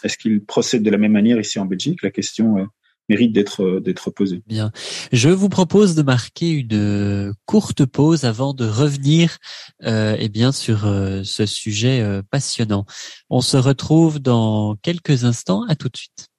est-ce 0.04 0.18
qu'ils 0.18 0.44
procèdent 0.44 0.84
de 0.84 0.90
la 0.90 0.98
même 0.98 1.12
manière 1.12 1.40
ici 1.40 1.60
en 1.60 1.66
Belgique? 1.66 2.02
La 2.04 2.12
question 2.12 2.68
mérite 3.10 3.34
d'être 3.34 3.80
d'être 3.80 4.10
posé. 4.12 4.42
Bien. 4.48 4.72
Je 5.12 5.30
vous 5.30 5.50
propose 5.50 5.96
de 5.96 6.02
marquer 6.02 6.52
une 6.52 7.34
courte 7.46 7.86
pause 7.86 8.24
avant 8.24 8.54
de 8.54 8.66
revenir 8.66 9.38
euh, 9.84 10.28
bien 10.30 10.52
sur 10.52 10.82
ce 11.24 11.46
sujet 11.46 12.22
passionnant. 12.30 12.86
On 13.30 13.42
se 13.42 13.58
retrouve 13.58 14.20
dans 14.20 14.76
quelques 14.82 15.26
instants. 15.26 15.64
À 15.68 15.76
tout 15.76 15.90
de 15.90 15.98
suite. 15.98 16.31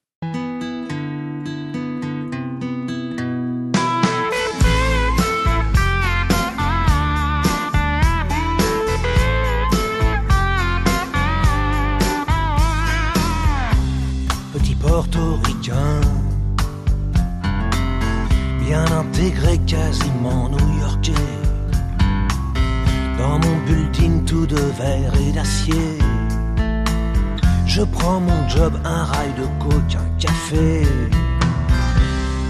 Un 28.84 29.04
rail 29.04 29.32
de 29.36 29.46
coke, 29.62 29.96
un 29.96 30.20
café. 30.20 30.86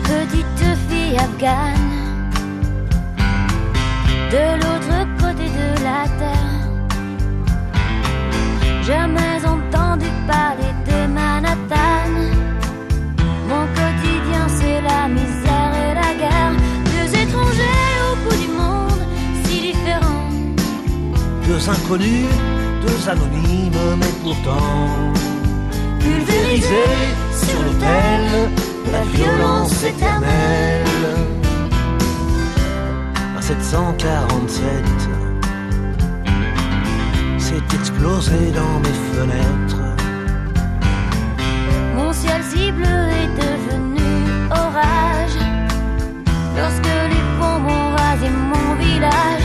Petite 0.05 0.67
fille 0.89 1.17
afghane, 1.17 2.31
de 4.31 4.45
l'autre 4.61 4.97
côté 5.19 5.47
de 5.49 5.69
la 5.83 6.05
terre, 6.21 6.61
jamais 8.83 9.41
entendu 9.47 10.07
parler 10.27 10.73
de 10.87 11.13
Manhattan. 11.13 12.13
Mon 13.49 13.65
quotidien, 13.79 14.45
c'est 14.49 14.81
la 14.83 15.09
misère 15.09 15.73
et 15.85 15.95
la 15.95 16.15
guerre. 16.21 16.55
Deux 16.93 17.09
étrangers 17.23 17.95
au 18.11 18.15
bout 18.23 18.37
du 18.37 18.49
monde, 18.49 19.03
si 19.45 19.55
différents. 19.73 20.29
Deux 21.47 21.71
inconnus, 21.71 22.35
deux 22.87 23.09
anonymes, 23.09 23.97
mais 23.99 24.15
pourtant 24.23 25.13
pulvérisés 26.03 26.99
sur 27.33 27.63
l'autel 27.63 28.51
de 28.87 28.93
la 28.93 29.03
violence 29.03 29.83
éternelle. 29.85 30.85
À 33.37 33.41
747, 33.43 34.63
c'est 37.39 37.75
explosé 37.75 38.53
dans 38.55 38.79
mes 38.81 38.99
fenêtres. 39.13 39.83
Mon 41.97 42.13
ciel 42.13 42.43
si 42.51 42.73
bleu 42.73 43.01
est 43.23 43.33
devenu 43.45 44.03
orage. 44.51 45.39
Lorsque 46.57 46.95
les 47.13 47.25
bombes 47.39 47.67
ont 47.67 47.97
rasé 47.97 48.29
mon 48.31 48.75
village, 48.77 49.45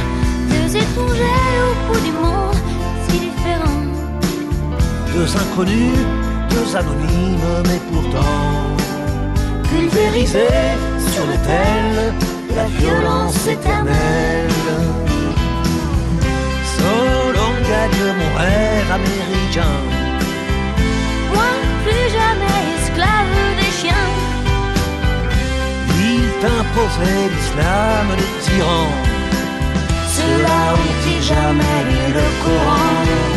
deux 0.49 0.75
étrangers 0.75 1.55
au 1.67 1.73
bout 1.87 2.01
du 2.05 2.11
monde, 2.11 2.57
si 3.07 3.19
différents. 3.19 3.85
Deux 5.13 5.29
inconnus, 5.37 5.97
deux 6.57 6.75
anonymes, 6.75 7.53
mais 7.67 7.81
pourtant 7.91 8.77
pulvérisés 9.69 10.69
sur 11.11 11.25
l'autel 11.29 12.13
la 12.55 12.65
violence 12.79 13.47
éternelle. 13.47 14.55
Solon 16.75 17.53
gagne 17.71 18.05
mon 18.19 18.31
rêve 18.41 18.91
américain. 18.99 19.77
Moi, 21.33 21.51
plus 21.83 22.07
jamais 22.19 22.59
esclave 22.77 23.37
des 23.59 23.73
chiens. 23.79 24.11
Il 26.09 26.25
t'imposait 26.41 27.27
l'islam 27.35 28.07
de 28.19 28.27
tyran. 28.43 28.87
Ceux-là 30.15 30.61
ont-ils 30.81 31.23
jamais 31.33 31.79
lu 31.89 32.13
le 32.17 32.27
Coran 32.43 33.36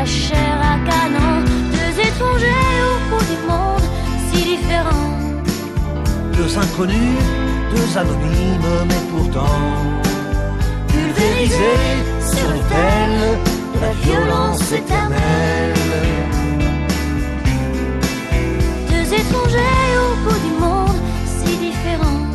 la 0.00 0.06
chair 0.06 0.56
à 0.72 0.76
canon, 0.88 1.44
deux 1.76 1.94
étrangers 2.08 2.74
au 2.90 2.96
bout 3.10 3.24
du 3.32 3.38
monde, 3.50 3.86
si 4.28 4.38
différents. 4.52 5.12
Deux 6.38 6.52
inconnus, 6.64 7.20
deux 7.74 7.98
anonymes, 7.98 8.74
mais 8.88 9.02
pourtant 9.12 9.60
pulvérisés 10.88 11.98
sur 12.32 12.46
l'autel 12.52 13.12
de 13.74 13.80
la 13.86 13.92
violence 14.04 14.72
éternelle. 14.72 15.74
Deux 18.92 19.08
étrangers 19.20 19.90
au 20.06 20.12
bout 20.24 20.40
du 20.46 20.52
monde, 20.64 20.98
si 21.36 21.50
différents. 21.66 22.26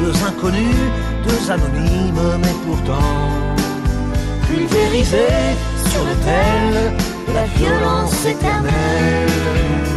Deux 0.00 0.16
inconnus, 0.30 0.82
deux 1.28 1.50
anonymes, 1.56 2.26
mais 2.42 2.56
pourtant 2.66 3.12
pulvérisés 4.48 5.71
sur 5.92 6.04
l'autel 6.04 6.92
de 7.28 7.32
la 7.34 7.44
violence 7.44 8.24
éternelle. 8.24 9.91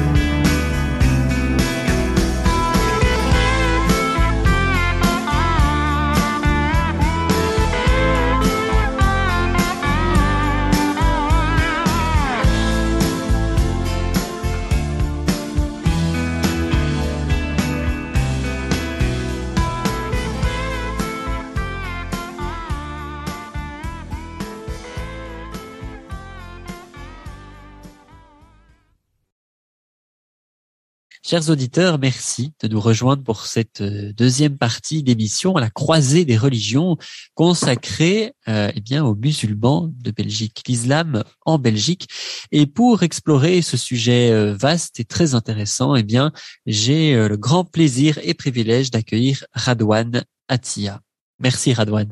Chers 31.35 31.49
auditeurs, 31.49 31.99
merci 31.99 32.53
de 32.61 32.69
nous 32.69 32.79
rejoindre 32.79 33.21
pour 33.21 33.45
cette 33.45 33.81
euh, 33.81 34.13
deuxième 34.13 34.57
partie 34.57 35.03
d'émission 35.03 35.57
à 35.57 35.59
la 35.59 35.69
croisée 35.69 36.23
des 36.23 36.37
religions 36.37 36.95
consacrée 37.33 38.31
euh, 38.47 38.71
eh 38.73 38.79
bien 38.79 39.03
aux 39.03 39.15
musulmans 39.15 39.91
de 40.01 40.11
Belgique, 40.11 40.63
l'islam 40.65 41.25
en 41.45 41.59
Belgique. 41.59 42.07
Et 42.53 42.65
pour 42.65 43.03
explorer 43.03 43.61
ce 43.61 43.75
sujet 43.75 44.31
euh, 44.31 44.53
vaste 44.53 45.01
et 45.01 45.03
très 45.03 45.35
intéressant, 45.35 45.97
eh 45.97 46.03
bien 46.03 46.31
j'ai 46.67 47.13
euh, 47.13 47.27
le 47.27 47.35
grand 47.35 47.65
plaisir 47.65 48.17
et 48.23 48.33
privilège 48.33 48.89
d'accueillir 48.89 49.43
Radwan 49.51 50.23
Atia. 50.47 51.01
Merci 51.39 51.73
Radwan. 51.73 52.07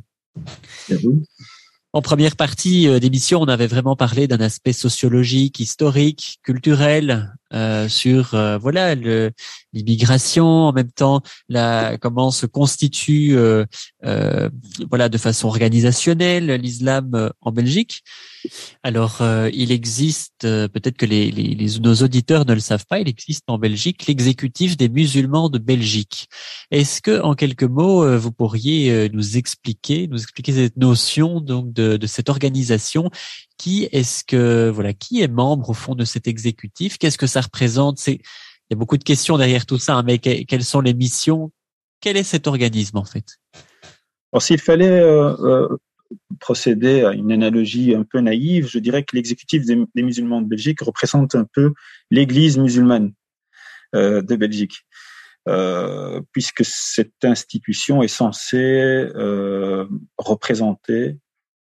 En 1.93 2.01
première 2.01 2.35
partie 2.35 2.99
d'émission, 2.99 3.39
on 3.39 3.45
avait 3.45 3.67
vraiment 3.67 3.95
parlé 3.95 4.27
d'un 4.27 4.41
aspect 4.41 4.73
sociologique, 4.73 5.59
historique, 5.59 6.39
culturel, 6.41 7.31
euh, 7.53 7.87
sur 7.87 8.33
euh, 8.33 8.57
voilà 8.57 8.95
l'immigration, 9.73 10.45
en 10.45 10.73
même 10.73 10.91
temps 10.91 11.21
la 11.49 11.97
comment 11.97 12.31
se 12.31 12.45
constitue 12.45 13.37
euh, 13.37 13.65
euh, 14.05 14.49
voilà 14.89 15.09
de 15.09 15.17
façon 15.17 15.47
organisationnelle 15.47 16.51
l'islam 16.53 17.31
en 17.41 17.51
Belgique. 17.51 18.03
Alors 18.83 19.21
il 19.53 19.71
existe 19.71 20.41
peut-être 20.41 20.97
que 20.97 21.05
les, 21.05 21.31
les, 21.31 21.55
les, 21.55 21.79
nos 21.79 21.95
auditeurs 21.95 22.45
ne 22.45 22.53
le 22.53 22.59
savent 22.59 22.85
pas, 22.87 22.99
il 22.99 23.07
existe 23.07 23.43
en 23.47 23.57
Belgique 23.57 24.05
l'exécutif 24.07 24.75
des 24.75 24.89
musulmans 24.89 25.49
de 25.49 25.59
Belgique. 25.59 26.27
Est-ce 26.69 27.01
que 27.01 27.21
en 27.21 27.35
quelques 27.35 27.63
mots 27.63 28.17
vous 28.17 28.31
pourriez 28.31 29.09
nous 29.13 29.37
expliquer, 29.37 30.07
nous 30.07 30.21
expliquer 30.21 30.51
cette 30.51 30.77
notion 30.77 31.39
donc 31.39 31.71
de, 31.71 31.95
de 31.95 32.07
cette 32.07 32.29
organisation 32.29 33.09
qui 33.57 33.87
est-ce 33.91 34.23
que 34.23 34.69
voilà 34.69 34.93
qui 34.93 35.21
est 35.21 35.27
membre 35.27 35.69
au 35.69 35.73
fond 35.73 35.95
de 35.95 36.05
cet 36.05 36.27
exécutif? 36.27 36.97
Qu'est-ce 36.97 37.17
que 37.17 37.27
ça 37.27 37.41
représente? 37.41 37.99
C'est 37.99 38.21
il 38.69 38.73
y 38.73 38.75
a 38.75 38.77
beaucoup 38.77 38.97
de 38.97 39.03
questions 39.03 39.37
derrière 39.37 39.65
tout 39.65 39.77
ça, 39.77 39.95
hein, 39.95 40.03
mais 40.03 40.19
quelles 40.19 40.63
sont 40.63 40.81
les 40.81 40.93
missions? 40.93 41.51
Quel 41.99 42.17
est 42.17 42.23
cet 42.23 42.47
organisme 42.47 42.97
en 42.97 43.05
fait? 43.05 43.37
Alors, 44.31 44.41
s'il 44.41 44.59
fallait 44.59 44.99
euh, 44.99 45.35
euh, 45.41 45.77
procéder 46.39 47.03
à 47.03 47.11
une 47.11 47.31
analogie 47.31 47.93
un 47.93 48.03
peu 48.03 48.19
naïve, 48.19 48.67
je 48.67 48.79
dirais 48.79 49.03
que 49.03 49.15
l'exécutif 49.15 49.63
des, 49.65 50.01
musulmans 50.01 50.41
de 50.41 50.47
Belgique 50.47 50.81
représente 50.81 51.35
un 51.35 51.45
peu 51.53 51.73
l'Église 52.09 52.57
musulmane 52.57 53.13
euh, 53.95 54.21
de 54.21 54.35
Belgique. 54.35 54.85
Puisque 56.31 56.63
cette 56.63 57.25
institution 57.25 58.01
est 58.01 58.07
censée 58.07 59.07
représenter 60.17 61.17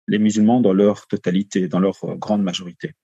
les 0.09 0.19
musulmans 0.19 0.61
dans 0.61 0.73
leur 0.73 1.07
totalité, 1.07 1.69
dans 1.69 1.79
leur 1.79 1.99
grande 2.17 2.43
majorité. 2.43 2.95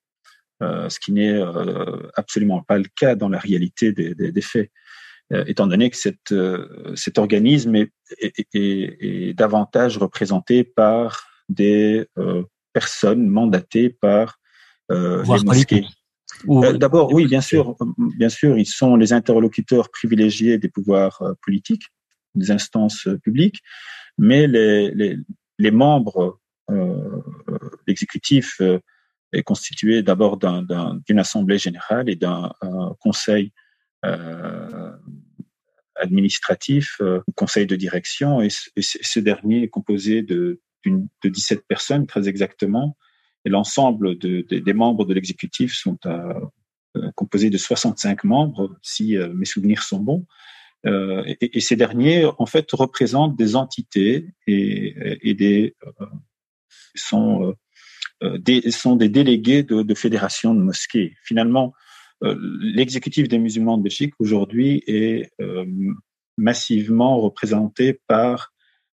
Euh, 0.62 0.88
ce 0.88 0.98
qui 0.98 1.12
n'est 1.12 1.34
euh, 1.34 2.08
absolument 2.14 2.62
pas 2.62 2.78
le 2.78 2.86
cas 2.96 3.14
dans 3.14 3.28
la 3.28 3.38
réalité 3.38 3.92
des, 3.92 4.14
des, 4.14 4.32
des 4.32 4.40
faits, 4.40 4.70
euh, 5.32 5.44
étant 5.46 5.66
donné 5.66 5.90
que 5.90 5.96
cette, 5.96 6.32
euh, 6.32 6.94
cet 6.96 7.18
organisme 7.18 7.74
est, 7.76 7.92
est, 8.18 8.46
est, 8.54 8.96
est, 9.00 9.34
davantage 9.34 9.98
représenté 9.98 10.64
par 10.64 11.26
des 11.48 12.06
personnes 12.72 13.26
mandatées 13.26 13.90
par 13.90 14.40
les 14.88 15.44
mosquées. 15.44 15.84
D'abord, 16.78 17.12
oui, 17.12 17.26
bien 17.26 17.42
sûr, 17.42 17.76
bien 18.16 18.30
sûr, 18.30 18.56
ils 18.58 18.66
sont 18.66 18.96
les 18.96 19.12
interlocuteurs 19.12 19.90
privilégiés 19.90 20.56
des 20.56 20.70
pouvoirs 20.70 21.22
politiques, 21.42 21.84
des 22.34 22.50
instances 22.50 23.06
publiques, 23.22 23.60
mais 24.16 24.46
les, 24.46 24.90
les, 24.92 25.18
les 25.58 25.70
membres 25.70 26.22
euh, 26.22 26.38
l'exécutif 27.86 28.60
est 29.32 29.42
constitué 29.42 30.02
d'abord 30.02 30.38
d'une 30.38 31.18
assemblée 31.18 31.58
générale 31.58 32.08
et 32.08 32.16
d'un 32.16 32.52
conseil 33.00 33.52
euh, 34.04 34.90
administratif, 35.96 36.96
euh, 37.00 37.20
conseil 37.36 37.66
de 37.66 37.76
direction, 37.76 38.42
et, 38.42 38.48
ce 38.50 39.20
dernier 39.20 39.62
est 39.62 39.68
composé 39.68 40.22
de, 40.22 40.60
de 40.84 41.28
17 41.28 41.66
personnes 41.68 42.06
très 42.06 42.28
exactement, 42.28 42.96
et 43.44 43.50
l'ensemble 43.50 44.18
de, 44.18 44.42
des 44.42 44.72
membres 44.72 45.04
de 45.04 45.14
l'exécutif 45.14 45.72
sont 45.74 45.98
à, 46.04 46.40
euh, 46.96 47.10
composés 47.14 47.50
de 47.50 47.58
65 47.58 48.24
membres, 48.24 48.76
si 48.82 49.16
euh, 49.16 49.32
mes 49.34 49.44
souvenirs 49.44 49.82
sont 49.82 50.00
bons. 50.00 50.26
Euh, 50.86 51.22
et, 51.26 51.56
et, 51.56 51.60
ces 51.60 51.76
derniers, 51.76 52.26
en 52.38 52.46
fait, 52.46 52.70
représentent 52.72 53.36
des 53.36 53.56
entités 53.56 54.26
et, 54.46 54.94
et 55.22 55.34
des 55.34 55.76
sont 56.94 57.54
euh, 58.22 58.38
des, 58.38 58.70
sont 58.70 58.96
des 58.96 59.08
délégués 59.08 59.64
de, 59.64 59.94
fédérations 59.94 60.54
de 60.54 60.60
mosquées. 60.60 61.16
Finalement, 61.24 61.74
euh, 62.22 62.36
l'exécutif 62.60 63.28
des 63.28 63.38
musulmans 63.38 63.76
de 63.76 63.82
Belgique 63.82 64.14
aujourd'hui 64.18 64.82
est 64.86 65.30
euh, 65.40 65.64
massivement 66.36 67.20
représenté 67.20 68.00
par 68.06 68.50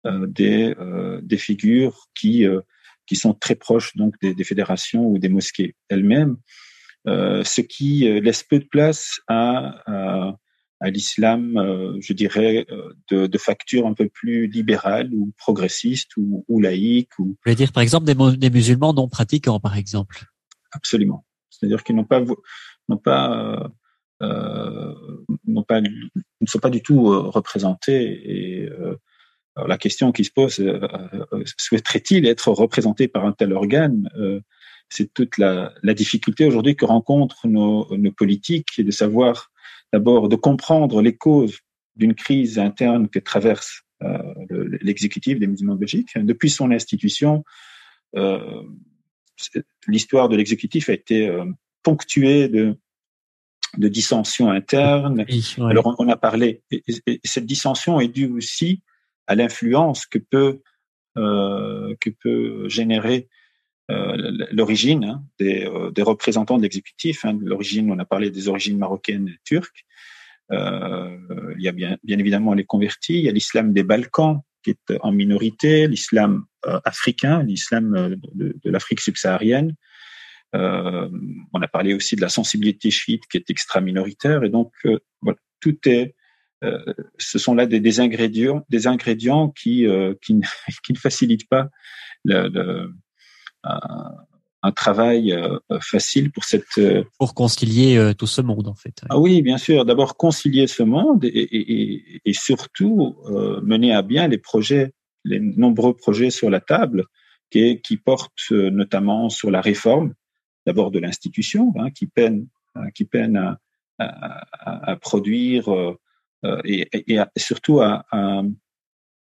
des, 0.07 0.75
des 1.23 1.39
figures 1.39 2.09
qui, 2.15 2.45
qui 3.07 3.17
sont 3.17 3.33
très 3.33 3.55
proches 3.55 3.97
donc 3.97 4.15
des, 4.21 4.45
fédérations 4.45 5.07
ou 5.07 5.19
des 5.19 5.31
mosquées 5.31 5.77
elles-mêmes, 5.89 6.37
ce 7.07 7.61
qui 7.63 8.01
laisse 8.21 8.43
peu 8.43 8.59
de 8.59 8.67
place 8.67 9.23
à 9.29 10.37
à 10.85 10.91
l'islam, 10.91 11.57
euh, 11.57 11.97
je 12.01 12.13
dirais, 12.13 12.67
euh, 12.71 12.93
de, 13.11 13.27
de, 13.27 13.39
facture 13.39 13.87
un 13.87 13.95
peu 13.95 14.07
plus 14.07 14.49
libérale 14.49 15.09
ou 15.15 15.33
progressiste 15.39 16.15
ou, 16.19 16.45
ou 16.47 16.61
laïque. 16.61 17.19
Ou... 17.19 17.25
Vous 17.25 17.37
voulez 17.43 17.57
dire, 17.57 17.73
par 17.73 17.83
exemple, 17.83 18.05
des, 18.05 18.37
des 18.37 18.51
musulmans 18.51 18.93
non 18.93 19.09
pratiquants, 19.09 19.59
par 19.61 19.79
exemple? 19.79 20.27
Absolument. 20.73 21.25
C'est-à-dire 21.49 21.83
qu'ils 21.85 21.97
n'ont 21.97 22.05
pas, 22.05 22.23
n'ont 22.91 22.99
pas, 22.99 23.71
euh, 24.21 24.95
n'ont 25.47 25.63
pas, 25.63 25.81
ne 25.81 26.47
sont 26.47 26.59
pas 26.59 26.69
du 26.69 26.83
tout 26.83 27.05
représentés. 27.31 28.65
Et 28.65 28.69
la 29.57 29.79
question 29.79 30.13
qui 30.13 30.25
se 30.25 30.33
pose, 30.33 30.63
souhaiterait-il 31.57 32.27
être 32.27 32.51
représenté 32.51 33.09
par 33.09 33.25
un 33.25 33.33
tel 33.33 33.55
organe? 33.55 34.11
C'est 34.91 35.15
toute 35.15 35.39
la, 35.39 35.73
la 35.83 35.95
difficulté 35.95 36.45
aujourd'hui 36.45 36.77
que 36.77 36.85
rencontrent 36.85 37.47
nos, 37.47 37.97
nos 37.97 38.13
politiques 38.13 38.79
et 38.79 38.85
de 38.85 38.91
savoir 38.91 39.51
d'abord 39.93 40.29
de 40.29 40.37
comprendre 40.37 41.03
les 41.03 41.17
causes 41.17 41.61
d'une 41.97 42.15
crise 42.15 42.59
interne 42.59 43.09
que 43.09 43.19
traverse 43.19 43.85
euh, 44.03 44.35
l'exécutif 44.81 45.39
des 45.39 45.47
musulmans 45.47 45.75
de 45.75 45.81
Belgique. 45.81 46.11
Depuis 46.17 46.51
son 46.51 46.71
institution, 46.73 47.45
euh, 48.17 48.63
l'histoire 49.87 50.29
de 50.29 50.37
l'exécutif 50.37 50.89
a 50.89 50.93
été 50.93 51.29
euh, 51.29 51.45
ponctuée 51.83 52.49
de, 52.49 52.77
de 53.79 53.89
dissensions 53.89 54.51
internes. 54.51 55.25
Alors 55.59 55.95
on, 55.99 56.09
a 56.09 56.17
parlé, 56.17 56.63
et, 56.71 56.83
cette 57.25 57.47
dissension 57.47 58.01
est 58.01 58.09
due 58.09 58.31
aussi 58.31 58.83
à 59.27 59.35
l'influence 59.35 60.07
que 60.07 60.19
peut 60.19 60.61
que 61.17 62.11
peut 62.11 62.69
générer 62.69 63.29
l'origine 63.89 65.05
hein, 65.05 65.25
des, 65.39 65.67
euh, 65.67 65.91
des, 65.91 66.03
représentants 66.03 66.57
de 66.57 66.63
l'exécutif. 66.63 67.25
Hein, 67.25 67.39
l'origine, 67.43 67.91
on 67.91 67.99
a 67.99 68.05
parlé 68.05 68.31
des 68.31 68.49
origines 68.49 68.79
marocaines 68.79 69.29
et 69.29 69.39
turques. 69.45 69.85
Euh, 70.53 71.55
il 71.57 71.63
y 71.63 71.69
a 71.69 71.73
bien, 71.73 71.97
bien 72.03 72.19
évidemment 72.19 72.55
les 72.55 72.65
convertis, 72.65 73.15
il 73.15 73.25
y 73.25 73.29
a 73.29 73.33
l'islam 73.33 73.73
des 73.73 73.83
Balkans 73.83 74.41
qui 74.63 74.71
est 74.71 74.99
en 75.01 75.13
minorité, 75.13 75.87
l'islam 75.89 76.45
euh, 76.67 76.81
africain, 76.85 77.43
l'islam 77.43 78.17
de, 78.35 78.57
de 78.63 78.71
l'Afrique 78.71 79.01
subsaharienne. 79.01 79.75
Euh, 80.55 81.09
on 81.53 81.61
a 81.61 81.69
parlé 81.69 81.95
aussi 81.95 82.17
de 82.17 82.21
la 82.21 82.29
sensibilité 82.29 82.91
chiite 82.91 83.25
qui 83.27 83.37
est 83.37 83.51
extra 83.51 83.81
minoritaire 83.81 84.45
et 84.45 84.51
donc 84.51 84.73
voilà, 85.21 85.39
tout 85.61 85.77
est 85.87 86.15
ce 87.19 87.39
sont 87.39 87.55
là 87.55 87.67
des, 87.67 87.79
des, 87.79 88.01
ingrédients, 88.01 88.65
des 88.71 88.87
ingrédients 88.87 89.51
qui, 89.51 89.87
qui, 90.23 90.41
qui 90.83 90.93
ne 90.95 90.99
facilitent 90.99 91.47
pas 91.47 91.69
le, 92.25 92.49
le, 92.49 92.95
un 94.65 94.73
travail 94.73 95.33
euh, 95.33 95.59
facile 95.81 96.33
pour 96.33 96.45
cette 96.45 96.79
euh, 96.79 97.05
pour 97.19 97.35
concilier 97.35 97.99
euh, 97.99 98.15
tout 98.15 98.27
ce 98.27 98.41
monde 98.41 98.67
en 98.67 98.75
fait. 98.75 99.03
Ah 99.11 99.19
oui, 99.19 99.43
bien 99.43 99.59
sûr. 99.59 99.85
D'abord 99.85 100.17
concilier 100.17 100.67
ce 100.67 100.83
monde 100.83 101.23
et, 101.27 101.29
et, 101.29 102.21
et 102.25 102.33
surtout 102.33 103.15
mener 103.63 103.93
à 103.93 104.01
bien 104.01 104.27
les 104.27 104.39
projets, 104.39 104.93
les 105.25 105.39
nombreux 105.39 105.95
projets 105.95 106.31
sur 106.31 106.49
la 106.49 106.61
table 106.61 107.05
qui, 107.51 107.83
qui 107.83 107.99
portent 107.99 108.51
notamment 108.51 109.29
sur 109.29 109.51
la 109.51 109.61
réforme 109.61 110.15
d'abord 110.67 110.91
de 110.91 110.99
l'institution, 110.99 111.75
hein, 111.79 111.91
qui 111.91 112.07
peine 112.07 112.47
hein, 112.75 112.91
qui 112.95 113.05
peine 113.05 113.37
à, 113.37 113.59
à, 113.99 114.93
à 114.93 114.97
produire 114.97 115.69
et, 116.65 116.89
et, 117.13 117.21
surtout 117.37 117.81
à, 117.83 118.07
à, 118.11 118.43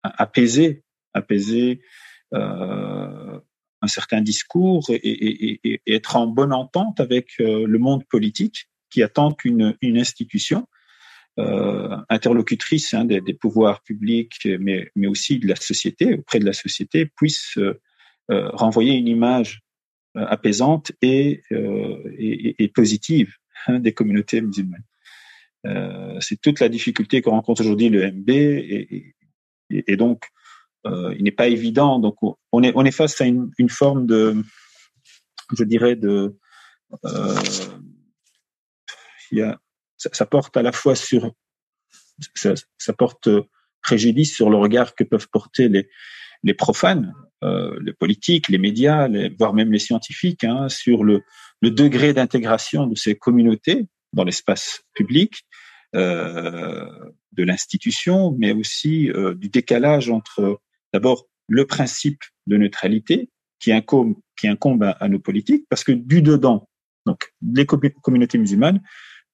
apaiser 0.04 0.84
apaiser 1.14 1.82
euh, 2.34 3.40
un 3.84 3.88
certain 3.88 4.22
discours 4.22 4.86
et, 4.90 5.82
être 5.86 6.16
en 6.16 6.26
bonne 6.28 6.54
entente 6.54 7.00
avec 7.00 7.34
euh, 7.40 7.68
le 7.68 7.80
monde 7.80 8.06
politique 8.06 8.70
qui 8.90 9.04
attend 9.04 9.32
qu'une 9.34 9.76
une 9.82 9.98
institution 9.98 10.68
euh, 11.40 11.98
interlocutrice 12.10 12.94
hein, 12.94 13.06
des, 13.06 13.34
pouvoirs 13.34 13.82
publics, 13.82 14.48
mais, 14.60 14.90
mais 14.96 15.08
aussi 15.08 15.40
de 15.40 15.48
la 15.48 15.56
société, 15.56 16.14
auprès 16.14 16.40
de 16.40 16.46
la 16.46 16.54
société, 16.54 17.08
puisse 17.18 17.58
euh, 17.58 17.74
renvoyer 18.54 18.94
une 18.94 19.08
image 19.08 19.62
apaisante 20.16 20.92
et, 21.02 21.42
et, 21.50 22.68
positive 22.68 23.34
hein, 23.66 23.80
des 23.80 23.94
communautés 23.94 24.42
musulmanes. 24.42 24.86
C'est 26.20 26.40
toute 26.40 26.60
la 26.60 26.70
difficulté 26.70 27.24
que 27.24 27.30
rencontre 27.32 27.62
aujourd'hui 27.62 27.90
le 27.90 28.12
MB 28.12 28.30
et, 28.30 29.98
donc 29.98 30.26
il 30.86 31.24
n'est 31.24 31.32
pas 31.32 31.48
évident. 31.48 32.00
Donc, 32.00 32.16
on 32.52 32.64
est, 32.64 32.74
on 32.76 32.84
est 32.86 32.92
face 32.92 33.20
à 33.22 33.26
une, 33.26 33.52
une 33.58 33.70
forme 33.70 34.06
de, 34.06 34.36
je 35.58 35.64
dirais, 35.64 35.96
de, 35.96 36.38
euh, 37.06 37.36
il 39.32 39.40
y 39.40 39.42
a, 39.42 39.60
ça, 39.98 40.10
ça, 40.14 40.26
porte 40.26 40.56
à 40.58 40.62
la 40.62 40.72
fois 40.72 40.96
sur, 40.96 41.32
ça, 42.36 42.54
ça, 42.78 42.94
porte 42.94 43.30
préjudice 43.82 44.36
sur 44.36 44.50
le 44.50 44.58
regard 44.58 44.96
que 44.96 45.04
peuvent 45.04 45.30
porter 45.32 45.70
les, 45.70 45.90
les 46.44 46.54
profanes, 46.54 47.14
euh, 47.44 47.78
les 47.82 47.94
politiques, 47.94 48.50
les 48.50 48.58
médias, 48.58 49.08
les, 49.08 49.30
voire 49.30 49.54
même 49.54 49.72
les 49.72 49.80
scientifiques, 49.80 50.44
hein, 50.44 50.70
sur 50.70 51.04
le, 51.04 51.24
le 51.62 51.72
degré 51.72 52.14
d'intégration 52.14 52.88
de 52.88 52.96
ces 52.96 53.16
communautés 53.16 53.88
dans 54.14 54.24
l'espace 54.24 54.84
public, 54.94 55.44
euh, 55.96 56.88
de 57.32 57.44
l'institution, 57.44 58.36
mais 58.38 58.52
aussi 58.52 59.10
euh, 59.10 59.34
du 59.34 59.50
décalage 59.50 60.10
entre 60.10 60.60
D'abord, 60.94 61.28
le 61.48 61.66
principe 61.66 62.22
de 62.48 62.58
neutralité 62.58 63.30
qui 63.60 63.72
incombe, 63.72 64.16
à, 64.84 65.08
nos 65.08 65.20
politiques, 65.20 65.66
parce 65.70 65.84
que 65.84 65.92
du 65.92 66.22
dedans, 66.22 66.68
donc 67.06 67.34
les 67.42 67.66
communautés 67.66 68.38
musulmanes 68.38 68.82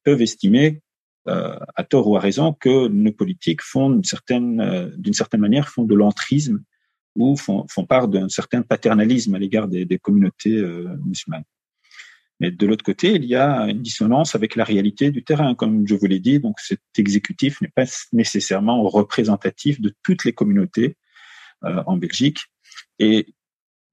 peuvent 0.04 0.22
estimer 0.22 0.82
euh, 1.28 1.58
à 1.76 1.84
tort 1.84 2.08
ou 2.08 2.16
à 2.16 2.20
raison 2.20 2.54
que 2.54 2.88
nos 2.88 3.12
politiques 3.12 3.62
font 3.62 3.90
d'une 3.90 4.04
certaine, 4.04 4.62
euh, 4.62 4.90
d'une 4.98 5.14
certaine 5.14 5.42
manière 5.42 5.70
font 5.70 5.84
de 5.84 5.96
l'entrisme 5.96 6.64
ou 7.16 7.36
font, 7.36 7.66
font 7.70 7.86
part 7.86 8.08
d'un 8.08 8.30
certain 8.30 8.62
paternalisme 8.62 9.36
à 9.36 9.40
l'égard 9.40 9.68
des, 9.68 10.00
communautés 10.00 10.56
euh, 10.56 10.96
musulmanes. 11.04 11.44
Mais 12.40 12.52
de 12.52 12.66
l'autre 12.66 12.86
côté, 12.86 13.16
il 13.16 13.26
y 13.26 13.36
a 13.36 13.64
une 13.64 13.82
dissonance 13.82 14.34
avec 14.34 14.56
la 14.56 14.64
réalité 14.64 15.12
du 15.12 15.24
terrain, 15.24 15.56
comme 15.56 15.86
je 15.86 15.96
vous 15.96 16.06
l'ai 16.06 16.20
dit. 16.20 16.40
Donc 16.40 16.60
cet 16.60 16.82
exécutif 16.98 17.60
n'est 17.62 17.68
pas 17.76 17.84
nécessairement 18.14 18.82
représentatif 18.84 19.82
de 19.82 19.94
toutes 20.04 20.24
les 20.24 20.34
communautés 20.34 20.96
en 21.62 21.98
Belgique. 21.98 22.46
Et 23.00 23.34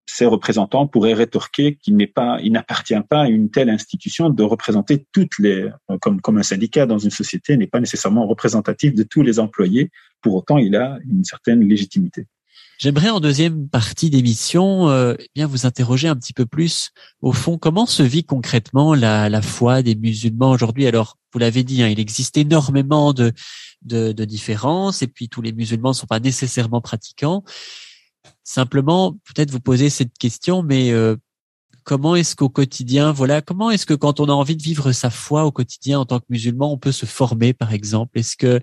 ces 0.06 0.24
représentants 0.24 0.86
pourraient 0.86 1.14
rétorquer 1.14 1.76
qu'il 1.76 1.96
n'est 1.96 2.06
pas, 2.06 2.38
il 2.42 2.52
n'appartient 2.52 2.94
pas 3.08 3.22
à 3.22 3.28
une 3.28 3.50
telle 3.50 3.68
institution 3.68 4.30
de 4.30 4.42
représenter 4.42 5.04
toutes 5.12 5.38
les, 5.38 5.68
euh, 5.90 5.98
comme, 6.00 6.20
comme 6.20 6.38
un 6.38 6.44
syndicat 6.44 6.86
dans 6.86 6.98
une 6.98 7.10
société 7.10 7.56
n'est 7.56 7.66
pas 7.66 7.80
nécessairement 7.80 8.26
représentatif 8.26 8.94
de 8.94 9.02
tous 9.02 9.22
les 9.22 9.40
employés. 9.40 9.90
Pour 10.22 10.36
autant, 10.36 10.58
il 10.58 10.76
a 10.76 10.98
une 11.10 11.24
certaine 11.24 11.60
légitimité. 11.68 12.26
J'aimerais 12.78 13.08
en 13.08 13.20
deuxième 13.20 13.68
partie 13.68 14.10
d'émission 14.10 14.90
euh, 14.90 15.14
eh 15.18 15.28
bien 15.34 15.46
vous 15.46 15.66
interroger 15.66 16.08
un 16.08 16.16
petit 16.16 16.34
peu 16.34 16.44
plus 16.44 16.90
au 17.22 17.32
fond 17.32 17.56
comment 17.56 17.86
se 17.86 18.02
vit 18.02 18.24
concrètement 18.24 18.94
la, 18.94 19.30
la 19.30 19.42
foi 19.42 19.82
des 19.82 19.94
musulmans 19.94 20.50
aujourd'hui? 20.50 20.86
Alors 20.86 21.16
vous 21.32 21.38
l'avez 21.38 21.64
dit, 21.64 21.82
hein, 21.82 21.88
il 21.88 21.98
existe 21.98 22.36
énormément 22.36 23.14
de, 23.14 23.32
de, 23.86 24.12
de 24.12 24.24
différences 24.24 25.02
et 25.02 25.06
puis 25.06 25.28
tous 25.28 25.42
les 25.42 25.52
musulmans 25.52 25.90
ne 25.90 25.94
sont 25.94 26.06
pas 26.06 26.20
nécessairement 26.20 26.80
pratiquants. 26.80 27.44
Simplement, 28.44 29.12
peut-être 29.12 29.50
vous 29.50 29.60
poser 29.60 29.90
cette 29.90 30.16
question, 30.18 30.62
mais 30.62 30.92
euh, 30.92 31.16
comment 31.84 32.16
est-ce 32.16 32.34
qu'au 32.36 32.48
quotidien, 32.48 33.12
voilà, 33.12 33.40
comment 33.40 33.70
est-ce 33.70 33.86
que 33.86 33.94
quand 33.94 34.20
on 34.20 34.26
a 34.26 34.32
envie 34.32 34.56
de 34.56 34.62
vivre 34.62 34.92
sa 34.92 35.10
foi 35.10 35.44
au 35.44 35.52
quotidien 35.52 36.00
en 36.00 36.04
tant 36.04 36.18
que 36.18 36.26
musulman, 36.28 36.72
on 36.72 36.78
peut 36.78 36.92
se 36.92 37.06
former, 37.06 37.54
par 37.54 37.72
exemple? 37.72 38.18
Est-ce 38.18 38.36
que 38.36 38.60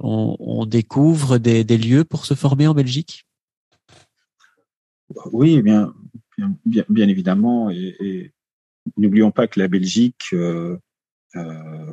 on, 0.00 0.64
découvre 0.66 1.38
des, 1.38 1.64
lieux 1.64 2.04
pour 2.04 2.24
se 2.24 2.34
former 2.34 2.66
en 2.66 2.74
Belgique? 2.74 3.26
Oui, 5.32 5.60
bien, 5.60 5.92
bien, 6.64 7.08
évidemment, 7.08 7.70
et, 7.70 7.94
et 8.00 8.32
n'oublions 8.96 9.30
pas 9.30 9.46
que 9.46 9.60
la 9.60 9.68
Belgique 9.68 10.24
euh, 10.32 10.78
euh, 11.36 11.92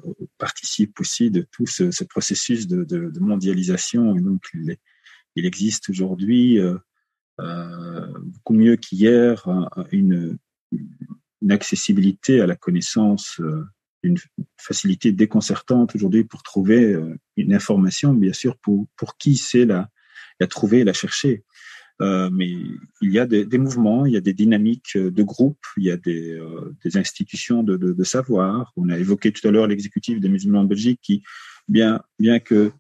aussi 0.99 1.31
de 1.31 1.41
tout 1.51 1.65
ce, 1.65 1.91
ce 1.91 2.03
processus 2.03 2.67
de, 2.67 3.19
mondialisation. 3.19 4.15
Et 4.15 4.21
donc, 4.21 4.43
il, 4.53 4.77
existe 5.35 5.89
aujourd'hui 5.89 6.59
euh, 6.59 6.77
euh, 7.39 8.07
beaucoup 8.17 8.53
mieux 8.53 8.75
qu'hier 8.75 9.47
une, 9.91 10.37
accessibilité 11.49 12.41
à 12.41 12.47
la 12.47 12.55
connaissance, 12.55 13.39
euh, 13.39 13.63
une 14.03 14.17
facilité 14.57 15.11
déconcertante 15.13 15.95
aujourd'hui 15.95 16.25
pour 16.25 16.43
trouver 16.43 16.95
une 17.37 17.53
information, 17.53 18.13
bien 18.13 18.33
sûr, 18.33 18.57
pour, 18.57 18.87
pour 18.95 19.17
qui 19.17 19.35
c'est 19.37 19.65
la, 19.65 19.89
la 20.39 20.47
trouver 20.47 20.79
et 20.79 20.83
la 20.83 20.93
chercher. 20.93 21.43
Euh, 22.01 22.29
mais 22.31 22.47
il 23.01 23.11
y 23.11 23.19
a 23.19 23.25
des, 23.25 23.57
mouvements, 23.57 24.05
il 24.05 24.13
y 24.13 24.17
a 24.17 24.21
des 24.21 24.33
dynamiques 24.33 24.97
de 24.97 25.23
groupe, 25.23 25.59
il 25.75 25.83
y 25.83 25.91
a 25.91 25.97
des, 25.97 26.31
euh, 26.31 26.73
institutions 26.95 27.61
de, 27.61 27.75
de, 27.75 27.91
de, 27.91 28.03
savoir. 28.03 28.71
On 28.77 28.89
a 28.89 28.97
évoqué 28.97 29.33
tout 29.33 29.45
à 29.47 29.51
l'heure 29.51 29.67
l'exécutif 29.67 30.19
des 30.19 30.29
musulmans 30.29 30.61
en 30.61 30.65
Belgique 30.65 30.99
qui, 31.01 31.23
bien, 31.67 32.01
bien 32.17 32.39
que 32.39 32.71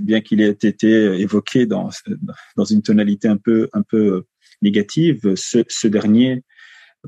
bien 0.00 0.22
qu'il 0.22 0.40
ait 0.40 0.48
été 0.48 0.88
évoqué 1.20 1.66
dans, 1.66 1.90
dans 2.56 2.64
une 2.64 2.80
tonalité 2.80 3.28
un 3.28 3.36
peu, 3.36 3.68
un 3.74 3.82
peu 3.82 4.24
négative, 4.62 5.34
ce, 5.34 5.86
dernier, 5.86 6.44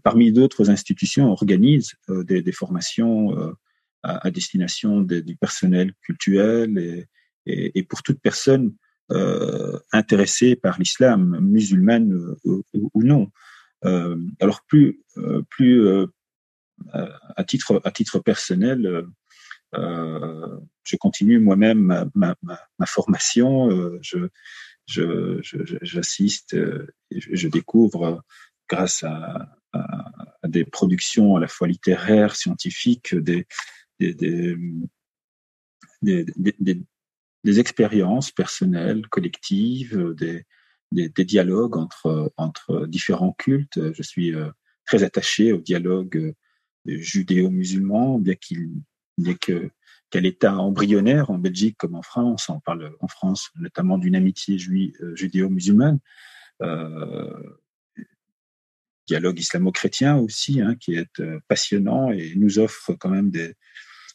parmi 0.02 0.32
d'autres 0.32 0.68
institutions, 0.68 1.30
organise 1.30 1.94
euh, 2.10 2.24
des, 2.24 2.52
formations 2.52 3.34
à, 4.02 4.30
destination 4.30 5.00
des, 5.00 5.22
du 5.22 5.34
personnel 5.36 5.94
culturel 6.02 7.06
et, 7.46 7.82
pour 7.84 8.02
toute 8.02 8.20
personne 8.20 8.74
euh, 9.12 9.78
intéressée 9.92 10.56
par 10.56 10.78
l'islam, 10.78 11.38
musulmane 11.40 12.36
ou, 12.44 12.62
ou 12.72 13.02
non. 13.02 13.30
Euh, 13.84 14.16
alors 14.40 14.62
plus, 14.66 15.02
euh, 15.18 15.42
plus 15.50 15.86
à 16.92 17.44
titre 17.44 17.80
à 17.84 17.90
titre 17.90 18.18
personnel, 18.18 19.06
euh, 19.76 20.58
je 20.84 20.96
continue 20.96 21.38
moi-même 21.38 21.80
ma, 21.80 22.06
ma, 22.14 22.34
ma, 22.42 22.60
ma, 22.78 22.86
formation. 22.86 23.70
Euh, 23.70 23.98
je, 24.02 24.28
je, 24.86 25.40
j'assiste 25.82 26.54
euh, 26.54 26.86
je, 27.10 27.48
découvre 27.48 28.22
grâce 28.68 29.02
à, 29.02 29.56
des 30.46 30.64
productions 30.64 31.36
à 31.36 31.40
la 31.40 31.48
fois 31.48 31.66
littéraires, 31.66 32.36
scientifiques, 32.36 33.14
des, 33.14 33.46
des, 33.98 34.14
des, 36.02 36.26
des, 37.44 37.60
expériences 37.60 38.30
personnelles, 38.30 39.06
collectives, 39.08 40.14
des, 40.16 40.44
des, 40.92 41.24
dialogues 41.24 41.76
entre, 41.76 42.86
différents 42.86 43.32
cultes. 43.32 43.80
Je 43.92 44.02
suis 44.02 44.34
très 44.86 45.02
attaché 45.02 45.52
au 45.52 45.58
dialogue 45.58 46.34
judéo-musulman, 46.86 48.18
bien 48.18 48.34
qu'il 48.34 48.70
n'est 49.18 49.36
que 49.36 49.70
quel 50.10 50.26
État 50.26 50.56
embryonnaire 50.56 51.30
en 51.30 51.38
Belgique 51.38 51.76
comme 51.76 51.96
en 51.96 52.02
France. 52.02 52.48
On 52.48 52.60
parle 52.60 52.94
en 53.00 53.08
France 53.08 53.50
notamment 53.56 53.98
d'une 53.98 54.14
amitié 54.14 54.56
euh, 55.00 55.16
judéo-musulmane. 55.16 55.98
Euh, 56.62 57.56
dialogue 59.08 59.38
islamo-chrétien 59.38 60.16
aussi, 60.16 60.60
hein, 60.60 60.76
qui 60.76 60.94
est 60.94 61.20
euh, 61.20 61.40
passionnant 61.48 62.12
et 62.12 62.34
nous 62.36 62.60
offre 62.60 62.94
quand 62.94 63.10
même 63.10 63.30
des, 63.30 63.54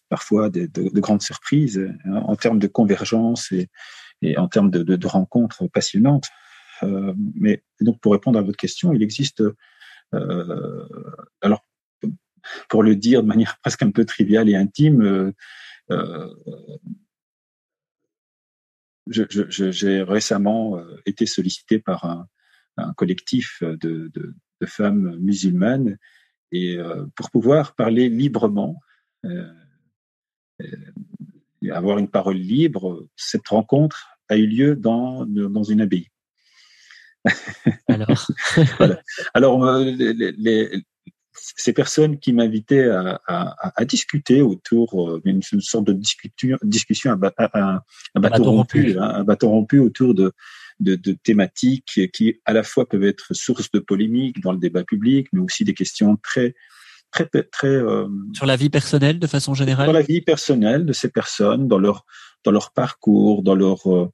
parfois 0.10 0.50
de, 0.50 0.66
de, 0.66 1.00
grandes 1.00 1.22
surprises 1.22 1.80
hein, 2.06 2.16
en 2.26 2.36
termes 2.36 2.60
de 2.60 2.68
convergence 2.68 3.52
et, 3.52 4.38
en 4.38 4.48
termes 4.48 4.72
de, 4.72 5.08
rencontres 5.08 5.68
passionnantes. 5.68 6.30
Euh, 6.84 7.14
mais 7.36 7.64
donc 7.82 8.00
pour 8.00 8.14
répondre 8.14 8.40
à 8.40 8.42
votre 8.42 8.58
question, 8.58 8.94
il 8.94 9.04
existe 9.04 9.44
euh, 10.14 10.88
alors 11.42 11.66
pour 12.70 12.84
le 12.84 12.96
dire 12.96 13.22
de 13.22 13.28
manière 13.28 13.58
presque 13.62 13.84
un 13.84 13.92
peu 13.92 14.06
triviale 14.06 14.50
et 14.50 14.56
intime, 14.56 15.02
euh, 15.02 15.32
euh 15.92 16.34
j'ai 19.12 20.04
récemment 20.04 20.78
euh, 20.78 21.02
été 21.08 21.26
sollicité 21.26 21.80
par 21.80 22.06
un, 22.06 22.28
collectif 22.94 23.64
de, 23.64 24.12
femmes 24.68 25.18
musulmanes 25.18 25.98
et 26.52 26.78
euh, 26.78 27.06
pour 27.16 27.32
pouvoir 27.32 27.76
parler 27.76 28.08
librement, 28.08 28.80
euh, 29.26 29.52
et 31.62 31.72
avoir 31.72 31.98
une 31.98 32.10
parole 32.10 32.38
libre, 32.38 33.06
cette 33.16 33.48
rencontre 33.48 34.18
a 34.30 34.38
eu 34.38 34.48
lieu 34.48 34.76
dans, 34.76 35.26
dans 35.26 35.64
une 35.64 35.82
abbaye. 35.82 36.08
Alors, 37.88 38.32
voilà. 38.78 39.02
Alors 39.34 39.78
les, 39.80 40.14
les, 40.14 40.84
ces 41.58 41.74
personnes 41.74 42.20
qui 42.20 42.34
m'invitaient 42.34 42.90
à, 42.90 43.20
à, 43.28 43.82
à, 43.82 43.86
discuter 43.86 44.42
autour 44.42 45.20
d'une 45.22 45.42
euh, 45.54 45.60
sorte 45.60 45.86
de 45.86 45.94
discussion, 45.94 46.58
discussion 46.64 47.12
à, 47.12 47.16
bateau, 47.16 48.44
rompu. 48.44 48.98
Hein, 48.98 49.12
un 49.16 49.24
bateau 49.24 49.50
rompu 49.50 49.80
autour 49.80 50.14
de, 50.14 50.32
de, 50.80 50.96
de, 50.96 51.14
thématiques 51.14 52.00
qui 52.14 52.40
à 52.46 52.54
la 52.54 52.64
fois 52.64 52.88
peuvent 52.88 53.04
être 53.04 53.34
source 53.34 53.72
de 53.72 53.80
polémiques 53.80 54.42
dans 54.42 54.52
le 54.52 54.60
débat 54.60 54.84
public, 54.84 55.28
mais 55.34 55.42
aussi 55.42 55.64
des 55.64 55.74
questions 55.74 56.18
très 56.18 56.56
très 57.12 57.26
très 57.26 57.68
euh, 57.68 58.08
sur 58.34 58.46
la 58.46 58.56
vie 58.56 58.70
personnelle 58.70 59.20
de 59.20 59.28
façon 59.28 59.54
générale? 59.54 59.88
Sur 59.88 59.94
la 59.94 60.02
vie 60.02 60.22
personnelle 60.22 60.86
de 60.86 60.94
ces 60.94 61.10
personnes, 61.10 61.68
dans 61.68 61.80
leur 61.80 62.06
dans 62.44 62.52
leur 62.52 62.72
parcours, 62.72 63.44
dans 63.44 63.56
leur 63.56 63.88
euh, 63.88 64.10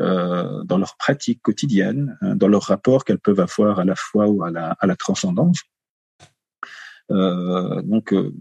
euh 0.00 0.62
dans 0.64 0.78
leur 0.78 0.96
pratique 0.96 1.42
quotidienne, 1.42 2.16
hein, 2.20 2.36
dans 2.36 2.48
leur 2.48 2.62
rapport 2.62 3.04
qu'elles 3.04 3.18
peuvent 3.18 3.40
avoir 3.40 3.80
à 3.80 3.84
la 3.84 3.94
foi 3.96 4.28
ou 4.28 4.42
à 4.44 4.50
la, 4.50 4.76
à 4.78 4.86
la 4.86 4.96
transcendance. 4.96 5.58
Euh, 7.10 7.82
donc, 7.82 8.12
euh, 8.12 8.32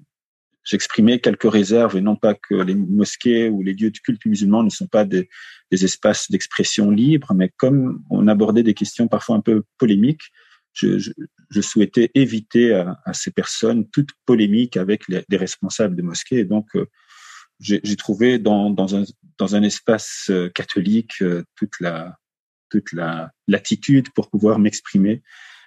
j'exprimais 0.63 1.19
quelques 1.19 1.49
réserves 1.49 1.95
et 1.95 2.01
non 2.01 2.15
pas 2.15 2.33
que 2.33 2.55
les 2.55 2.75
mosquées 2.75 3.49
ou 3.49 3.61
les 3.61 3.73
lieux 3.73 3.91
de 3.91 3.97
culte 3.99 4.25
musulmans 4.25 4.63
ne 4.63 4.69
sont 4.69 4.87
pas 4.87 5.05
des, 5.05 5.29
des 5.71 5.85
espaces 5.85 6.31
d'expression 6.31 6.89
libre, 6.89 7.33
mais 7.35 7.51
comme 7.57 8.03
on 8.09 8.27
abordait 8.27 8.63
des 8.63 8.73
questions 8.73 9.07
parfois 9.07 9.35
un 9.35 9.41
peu 9.41 9.63
polémiques, 9.77 10.31
je, 10.73 10.97
je, 10.97 11.11
je 11.49 11.61
souhaitais 11.61 12.11
éviter 12.15 12.73
à, 12.73 13.13
ces 13.13 13.31
personnes 13.31 13.89
toute 13.89 14.09
polémique 14.25 14.77
avec 14.77 15.07
les, 15.07 15.23
les 15.29 15.37
responsables 15.37 15.95
des 15.95 16.01
mosquées. 16.01 16.43
Donc, 16.43 16.75
euh, 16.75 16.85
j'ai 17.59 17.95
trouvé 17.95 18.37
dans, 18.37 18.75
un, 18.95 19.63
espace 19.63 20.27
euh, 20.29 20.49
catholique 20.49 21.21
euh, 21.21 21.43
toute 21.55 21.79
la 21.79 22.17
pour 24.13 24.29
pouvoir 24.29 24.59
m'exprimer 24.59 25.23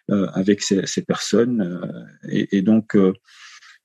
avec 0.09 0.61
ces, 0.63 1.03
personnes. 1.03 2.07
Et, 2.29 2.61
donc, 2.61 2.95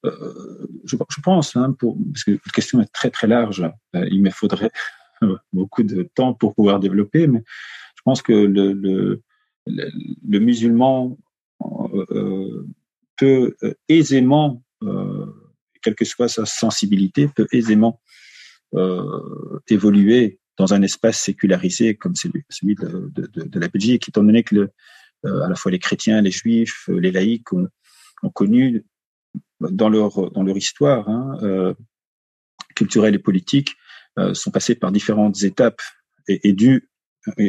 je, 0.03 0.95
pense, 1.23 1.55
hein, 1.55 1.73
parce 1.79 2.23
que 2.25 2.31
la 2.31 2.51
question 2.53 2.81
est 2.81 2.91
très 2.91 3.09
très 3.09 3.27
large, 3.27 3.65
il 3.93 4.21
me 4.21 4.29
faudrait 4.29 4.71
beaucoup 5.53 5.83
de 5.83 6.03
temps 6.15 6.33
pour 6.33 6.53
pouvoir 6.53 6.81
développer, 6.81 7.27
mais 7.27 7.43
je 7.95 8.01
pense 8.03 8.21
que 8.21 8.33
le, 8.33 9.21
musulman 10.25 11.17
peut 13.17 13.55
aisément, 13.89 14.63
euh, 14.83 15.25
quelle 15.81 15.95
que 15.95 16.05
soit 16.05 16.27
sa 16.27 16.45
sensibilité, 16.45 17.27
peut 17.27 17.47
aisément 17.51 18.01
euh, 18.75 19.59
évoluer 19.67 20.39
dans 20.57 20.73
un 20.73 20.81
espace 20.81 21.19
sécularisé 21.19 21.95
comme 21.95 22.15
celui, 22.15 22.43
celui 22.49 22.75
de, 22.75 23.11
de, 23.13 23.59
la 23.59 23.67
Belgique, 23.67 24.07
étant 24.07 24.23
donné 24.23 24.43
que 24.43 24.69
euh, 25.25 25.41
à 25.43 25.49
la 25.49 25.55
fois 25.55 25.71
les 25.71 25.79
chrétiens, 25.79 26.21
les 26.21 26.31
juifs, 26.31 26.89
euh, 26.89 26.99
les 26.99 27.11
laïcs 27.11 27.51
ont, 27.53 27.69
connu 28.33 28.85
dans 29.59 29.89
leur 29.89 30.31
dans 30.31 30.43
leur 30.43 30.55
histoire 30.55 31.09
hein, 31.09 31.37
euh, 31.43 31.73
culturelle 32.75 33.15
et 33.15 33.19
politique, 33.19 33.75
euh, 34.17 34.33
sont 34.33 34.51
passés 34.51 34.75
par 34.75 34.91
différentes 34.91 35.43
étapes 35.43 35.81
et, 36.27 36.55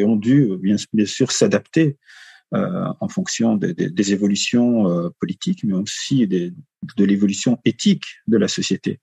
ont 0.04 0.16
dû 0.16 0.50
bien 0.60 0.76
sûr 1.06 1.30
s'adapter 1.30 1.98
euh, 2.54 2.92
en 3.00 3.08
fonction 3.08 3.56
des, 3.56 4.12
évolutions 4.12 4.88
euh, 4.88 5.10
politiques, 5.18 5.64
mais 5.64 5.74
aussi 5.74 6.26
de 6.26 7.04
l'évolution 7.04 7.58
éthique 7.64 8.04
de 8.26 8.36
la 8.36 8.48
société. 8.48 9.00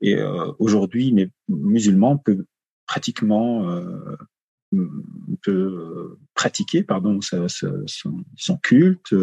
Et 0.00 0.14
euh, 0.14 0.52
aujourd'hui, 0.58 1.10
les 1.10 1.30
musulmans 1.48 2.16
peuvent 2.16 2.44
pratiquement 2.86 3.70
euh, 3.70 4.16
peut 5.42 6.18
pratiquer 6.34 6.82
pardon 6.82 7.20
son, 7.20 8.56
culte, 8.62 9.14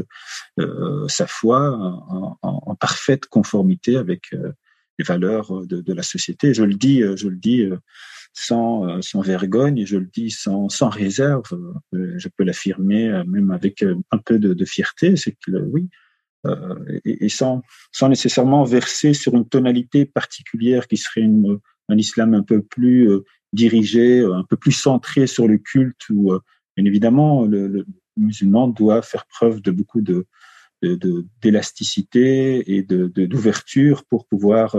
sa 1.08 1.28
foi 1.28 2.38
en, 2.42 2.76
parfaite 2.76 3.28
conformité 3.28 3.98
avec 3.98 4.34
les 5.00 5.06
valeurs 5.06 5.66
de, 5.66 5.82
de, 5.82 5.94
la 5.94 6.04
société. 6.04 6.54
Je 6.54 6.64
le 6.64 6.76
dis, 6.76 7.02
je 7.02 7.28
le 7.28 7.36
dis 7.36 7.68
sans, 8.34 9.02
sans 9.02 9.22
vergogne, 9.22 9.86
je 9.86 9.98
le 9.98 10.06
dis 10.06 10.30
sans, 10.30 10.70
sans 10.70 10.90
réserve. 10.90 11.44
Je 11.92 12.28
peux 12.36 12.44
l'affirmer 12.44 13.24
même 13.26 13.52
avec 13.52 13.84
un 13.84 14.18
peu 14.18 14.40
de, 14.40 14.66
fierté. 14.66 15.16
C'est 15.16 15.32
que 15.32 15.52
oui, 15.52 15.90
euh, 16.46 17.00
et, 17.06 17.26
et, 17.26 17.30
sans, 17.30 17.62
sans 17.92 18.10
nécessairement 18.10 18.64
verser 18.64 19.14
sur 19.14 19.34
une 19.34 19.48
tonalité 19.48 20.06
particulière 20.06 20.88
qui 20.88 20.98
serait 20.98 21.24
un 21.24 21.98
islam 21.98 22.34
un 22.34 22.44
peu 22.44 22.62
plus 22.62 23.10
euh, 23.10 23.24
dirigé, 23.54 24.20
euh, 24.20 24.36
un 24.36 24.44
peu 24.44 24.58
plus 24.58 24.74
centré 24.74 25.26
sur 25.26 25.48
le 25.48 25.58
culte, 25.58 26.10
où 26.10 26.34
bien 26.76 26.86
évidemment 26.86 27.46
le 27.46 27.86
musulman 28.18 28.68
doit 28.68 29.02
faire 29.02 29.26
preuve 29.26 29.62
de 29.62 29.72
beaucoup 29.72 30.02
de 30.02 30.26
d'élasticité 31.42 32.76
et 32.76 32.84
d'ouverture 32.84 34.06
pour 34.06 34.26
pouvoir 34.28 34.76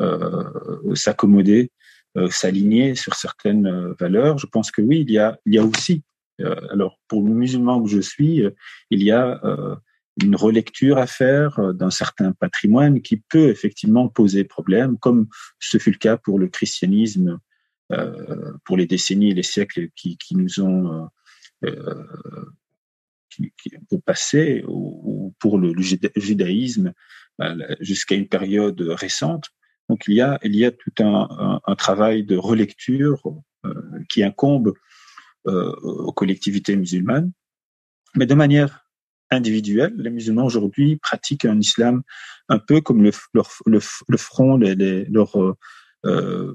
euh, 0.00 0.94
s'accommoder, 0.94 1.70
euh, 2.16 2.28
s'aligner 2.30 2.94
sur 2.94 3.14
certaines 3.14 3.92
valeurs. 3.98 4.38
Je 4.38 4.46
pense 4.46 4.70
que 4.70 4.82
oui, 4.82 5.04
il 5.06 5.10
y 5.10 5.18
a 5.18 5.38
il 5.46 5.54
y 5.54 5.58
a 5.58 5.64
aussi 5.64 6.02
euh, 6.40 6.54
alors 6.70 6.98
pour 7.08 7.22
le 7.22 7.30
musulman 7.30 7.82
que 7.82 7.90
je 7.90 8.00
suis, 8.00 8.42
il 8.90 9.02
y 9.02 9.10
a 9.10 9.40
une 10.20 10.36
relecture 10.36 10.98
à 10.98 11.06
faire 11.06 11.58
euh, 11.58 11.72
d'un 11.72 11.90
certain 11.90 12.32
patrimoine 12.32 13.00
qui 13.00 13.16
peut 13.16 13.48
effectivement 13.48 14.08
poser 14.08 14.44
problème, 14.44 14.98
comme 14.98 15.28
ce 15.58 15.78
fut 15.78 15.92
le 15.92 15.98
cas 15.98 16.16
pour 16.16 16.38
le 16.38 16.48
christianisme 16.48 17.38
euh, 17.92 18.52
pour 18.64 18.76
les 18.76 18.86
décennies 18.86 19.30
et 19.30 19.34
les 19.34 19.42
siècles 19.42 19.88
qui, 19.94 20.16
qui 20.18 20.36
nous 20.36 20.60
ont 20.60 21.10
euh, 21.64 21.70
euh 21.70 22.04
qui, 23.30 23.50
au 23.90 23.98
passé, 23.98 24.62
pour 25.42 25.58
le, 25.58 25.74
judaïsme 26.16 26.92
euh, 27.40 27.76
jusqu'à 27.80 28.14
une 28.14 28.28
période 28.28 28.80
récente. 28.80 29.50
Donc 29.88 30.04
il 30.06 30.14
y 30.14 30.20
a 30.20 30.38
il 30.44 30.54
y 30.54 30.64
a 30.64 30.70
tout 30.70 30.94
un, 31.00 31.74
travail 31.76 32.22
de 32.24 32.36
relecture 32.36 33.20
euh, 33.66 33.74
qui 34.08 34.22
incombe 34.22 34.72
aux 35.44 36.12
collectivités 36.12 36.76
musulmanes, 36.76 37.32
mais 38.14 38.26
de 38.26 38.34
manière 38.34 38.86
individuels. 39.30 39.92
Les 39.96 40.10
musulmans 40.10 40.46
aujourd'hui 40.46 40.98
pratiquent 40.98 41.46
un 41.46 41.58
islam 41.58 42.02
un 42.48 42.60
peu 42.60 42.80
comme 42.80 43.02
le, 43.02 43.10
leur, 43.34 43.50
le, 43.66 43.80
le 44.06 44.16
front, 44.16 44.56
leurs 44.56 45.56
euh, 46.04 46.54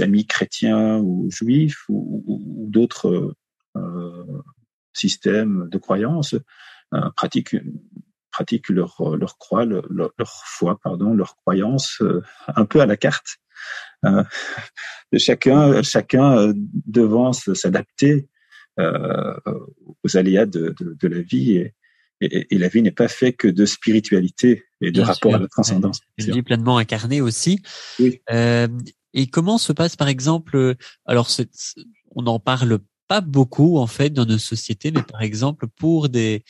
amis 0.00 0.26
chrétiens 0.26 0.98
ou 0.98 1.30
juifs 1.30 1.84
ou, 1.88 2.66
d'autres 2.68 3.34
euh, 3.76 4.42
systèmes 4.92 5.68
de 5.70 5.78
croyances 5.78 6.36
euh, 6.94 7.10
pratiquent 7.16 7.56
pratiquent 8.36 8.68
leur 8.68 9.16
leur 9.16 9.38
croix, 9.38 9.64
leur, 9.64 9.86
leur 9.90 10.32
foi, 10.44 10.78
pardon, 10.82 11.14
leur 11.14 11.36
croyance 11.36 11.98
euh, 12.02 12.22
un 12.54 12.66
peu 12.66 12.80
à 12.80 12.86
la 12.86 12.96
carte. 12.96 13.38
Euh, 14.04 14.22
chacun 15.16 15.82
chacun 15.82 16.36
euh, 16.36 16.52
devant 16.86 17.32
s'adapter 17.32 18.28
aux 18.78 20.16
aléas 20.18 20.44
de, 20.44 20.74
de, 20.78 20.94
de, 21.00 21.08
la 21.08 21.22
vie 21.22 21.52
et, 21.56 21.74
et, 22.20 22.54
et, 22.54 22.58
la 22.58 22.68
vie 22.68 22.82
n'est 22.82 22.90
pas 22.90 23.08
faite 23.08 23.38
que 23.38 23.48
de 23.48 23.64
spiritualité 23.64 24.64
et 24.82 24.90
de 24.90 25.00
Bien 25.00 25.04
rapport 25.06 25.30
sûr. 25.30 25.38
à 25.38 25.42
la 25.42 25.48
transcendance. 25.48 26.00
Une 26.18 26.32
vie 26.34 26.42
pleinement 26.42 26.76
incarnée 26.76 27.22
aussi. 27.22 27.62
Oui. 27.98 28.20
Euh, 28.30 28.68
et 29.14 29.28
comment 29.28 29.56
se 29.56 29.72
passe, 29.72 29.96
par 29.96 30.08
exemple, 30.08 30.74
alors 31.06 31.30
on 32.14 32.20
n'en 32.20 32.38
parle 32.38 32.80
pas 33.08 33.22
beaucoup 33.22 33.78
en 33.78 33.86
fait 33.86 34.10
dans 34.10 34.26
nos 34.26 34.36
sociétés, 34.36 34.90
mais 34.90 35.02
par 35.02 35.22
exemple 35.22 35.68
pour 35.68 36.10
des 36.10 36.44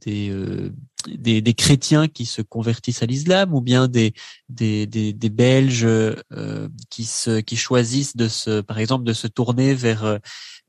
des, 0.00 0.30
euh, 0.30 0.72
des, 1.06 1.40
des, 1.40 1.54
chrétiens 1.54 2.08
qui 2.08 2.26
se 2.26 2.42
convertissent 2.42 3.02
à 3.02 3.06
l'islam 3.06 3.54
ou 3.54 3.60
bien 3.60 3.88
des, 3.88 4.12
des, 4.48 4.86
des, 4.86 5.12
des 5.12 5.30
Belges 5.30 5.84
euh, 5.84 6.68
qui, 6.90 7.04
se, 7.04 7.40
qui 7.40 7.56
choisissent 7.56 8.16
de 8.16 8.28
se, 8.28 8.60
par 8.60 8.78
exemple, 8.78 9.04
de 9.04 9.12
se 9.12 9.26
tourner 9.26 9.74
vers, 9.74 10.18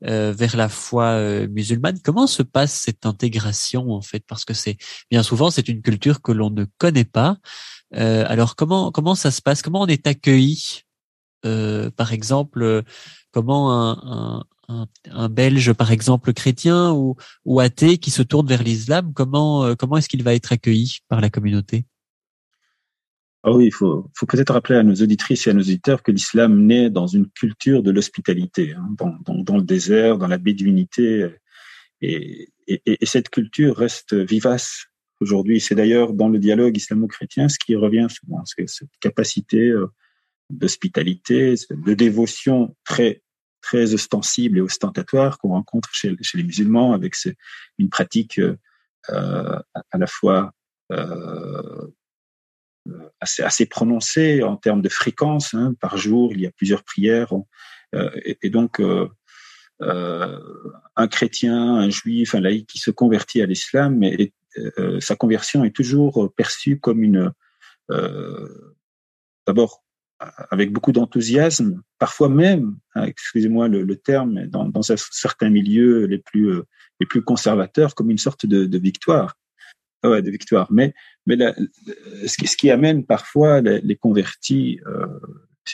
euh, 0.04 0.32
vers 0.36 0.56
la 0.56 0.68
foi 0.68 1.04
euh, 1.10 1.46
musulmane. 1.48 2.00
Comment 2.02 2.26
se 2.26 2.42
passe 2.42 2.72
cette 2.72 3.06
intégration 3.06 3.92
en 3.92 4.00
fait? 4.00 4.24
Parce 4.26 4.44
que 4.44 4.52
c'est 4.52 4.76
bien 5.12 5.22
souvent 5.22 5.50
c'est 5.50 5.68
une 5.68 5.80
culture 5.80 6.22
que 6.22 6.32
l'on 6.32 6.50
ne 6.50 6.64
connaît 6.78 7.04
pas. 7.04 7.36
Euh, 7.94 8.24
alors 8.26 8.56
comment 8.56 8.90
comment 8.90 9.14
ça 9.14 9.30
se 9.30 9.40
passe? 9.40 9.62
Comment 9.62 9.82
on 9.82 9.86
est 9.86 10.06
accueilli? 10.08 10.82
Par 11.96 12.12
exemple, 12.12 12.84
comment 13.32 13.72
un, 13.72 13.98
un 14.04 14.44
un, 15.10 15.28
Belge, 15.28 15.72
par 15.72 15.92
exemple, 15.92 16.32
chrétien 16.32 16.92
ou, 16.92 17.16
ou 17.44 17.60
athée 17.60 17.98
qui 17.98 18.10
se 18.10 18.22
tourne 18.22 18.46
vers 18.46 18.62
l'islam, 18.62 19.12
comment, 19.14 19.64
euh, 19.64 19.74
comment 19.74 19.96
est-ce 19.96 20.08
qu'il 20.08 20.22
va 20.22 20.34
être 20.34 20.52
accueilli 20.52 20.98
par 21.08 21.20
la 21.20 21.30
communauté? 21.30 21.84
Ah 23.44 23.52
oui, 23.52 23.66
il 23.66 23.72
faut, 23.72 24.08
peut-être 24.28 24.52
rappeler 24.52 24.76
à 24.76 24.84
nos 24.84 24.94
auditrices 24.94 25.46
et 25.46 25.50
à 25.50 25.52
nos 25.52 25.62
auditeurs 25.62 26.02
que 26.02 26.12
l'islam 26.12 26.64
naît 26.64 26.90
dans 26.90 27.08
une 27.08 27.28
culture 27.28 27.82
de 27.82 27.90
l'hospitalité, 27.90 28.74
hein, 28.74 28.94
dans, 29.24 29.56
le 29.56 29.62
désert, 29.62 30.16
dans 30.16 30.28
la 30.28 30.38
béduinité. 30.38 31.28
Et, 32.00 32.48
et, 32.68 32.82
et, 32.86 33.06
cette 33.06 33.30
culture 33.30 33.76
reste 33.76 34.14
vivace 34.14 34.86
aujourd'hui. 35.20 35.60
C'est 35.60 35.74
d'ailleurs 35.74 36.12
dans 36.12 36.28
le 36.28 36.38
dialogue 36.38 36.76
islamo-chrétien 36.76 37.48
ce 37.48 37.58
qui 37.58 37.74
revient 37.74 38.06
souvent, 38.08 38.44
cette 38.44 38.88
capacité 39.00 39.70
euh, 39.70 39.88
d'hospitalité, 40.50 41.54
de 41.70 41.94
dévotion 41.94 42.76
très 42.84 43.22
très 43.62 43.94
ostensible 43.94 44.58
et 44.58 44.60
ostentatoire 44.60 45.38
qu'on 45.38 45.50
rencontre 45.50 45.88
chez, 45.92 46.14
les 46.34 46.42
musulmans, 46.42 46.92
avec 46.92 47.14
une 47.78 47.88
pratique 47.88 48.38
euh, 48.38 49.58
à 49.90 49.98
la 49.98 50.06
fois 50.06 50.52
euh, 50.92 51.86
assez, 53.20 53.66
prononcée 53.66 54.42
en 54.42 54.56
termes 54.56 54.82
de 54.82 54.88
fréquence. 54.88 55.54
Hein, 55.54 55.74
par 55.80 55.96
jour, 55.96 56.32
il 56.32 56.40
y 56.40 56.46
a 56.46 56.50
plusieurs 56.50 56.84
prières. 56.84 57.32
Euh, 57.94 58.10
et, 58.24 58.50
donc, 58.50 58.80
euh, 58.80 59.08
euh, 59.82 60.38
un 60.96 61.08
chrétien, 61.08 61.76
un 61.76 61.90
juif, 61.90 62.34
un 62.34 62.40
laïc 62.40 62.66
qui 62.66 62.78
se 62.78 62.90
convertit 62.90 63.42
à 63.42 63.46
l'islam, 63.46 64.00
sa 65.00 65.16
conversion 65.16 65.64
est 65.64 65.74
toujours 65.74 66.32
perçue 66.34 66.78
comme 66.78 67.02
une... 67.02 67.32
D'abord, 69.46 69.82
avec 70.50 70.72
beaucoup 70.72 70.92
d'enthousiasme, 70.92 71.82
parfois 71.98 72.28
même, 72.28 72.76
hein, 72.94 73.04
excusez-moi 73.04 73.68
le, 73.68 73.96
terme, 73.96 74.46
dans, 74.46 74.82
certains 74.82 75.50
milieux 75.50 76.06
les 76.06 76.18
plus 76.18 76.50
euh, 76.50 76.62
les 77.00 77.06
plus 77.06 77.22
conservateurs, 77.22 77.94
comme 77.94 78.10
une 78.10 78.18
sorte 78.18 78.46
de, 78.46 78.78
victoire, 78.78 79.36
ouais, 80.04 80.22
de 80.22 80.30
victoire. 80.30 80.70
Mais 80.70 80.94
mais 81.26 81.36
ce, 82.26 82.56
qui, 82.56 82.70
amène 82.70 83.04
parfois 83.04 83.60
les, 83.60 83.96
convertis, 83.96 84.80
euh, 84.86 85.06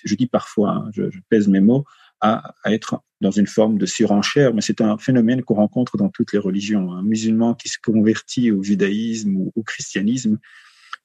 je 0.05 0.15
dis 0.15 0.27
parfois, 0.27 0.71
hein, 0.71 0.91
je, 0.93 1.03
pèse 1.29 1.49
mes 1.49 1.61
mots, 1.61 1.85
à, 2.21 2.55
être 2.67 3.03
dans 3.21 3.31
une 3.31 3.47
forme 3.47 3.79
de 3.79 3.87
surenchère, 3.87 4.55
mais 4.55 4.61
c'est 4.61 4.81
un 4.81 4.99
phénomène 4.99 5.43
qu'on 5.43 5.55
rencontre 5.55 5.97
dans 5.97 6.09
toutes 6.09 6.33
les 6.33 6.39
religions. 6.39 6.93
Un 6.93 7.03
musulman 7.03 7.55
qui 7.55 7.69
se 7.69 7.79
convertit 7.83 8.51
au 8.51 8.63
judaïsme 8.63 9.37
ou 9.37 9.53
au 9.55 9.63
christianisme 9.63 10.39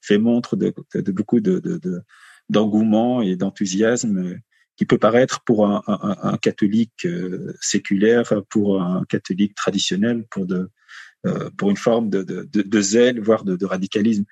fait 0.00 0.18
montre 0.18 0.56
de, 0.56 0.72
beaucoup 1.10 1.40
de 1.40 1.60
d'engouement 2.48 3.22
et 3.22 3.36
d'enthousiasme 3.36 4.38
qui 4.76 4.86
peut 4.86 4.98
paraître 4.98 5.42
pour 5.44 5.66
un, 5.68 6.36
catholique 6.42 7.06
euh, 7.06 7.54
séculaire, 7.60 8.42
pour 8.50 8.82
un 8.82 9.04
catholique 9.04 9.54
traditionnel, 9.54 10.24
pour 10.30 10.46
de 10.46 10.68
euh, 11.26 11.48
pour 11.56 11.70
une 11.70 11.76
forme 11.76 12.10
de, 12.10 12.80
zèle, 12.82 13.18
voire 13.18 13.44
de, 13.44 13.64
radicalisme. 13.64 14.24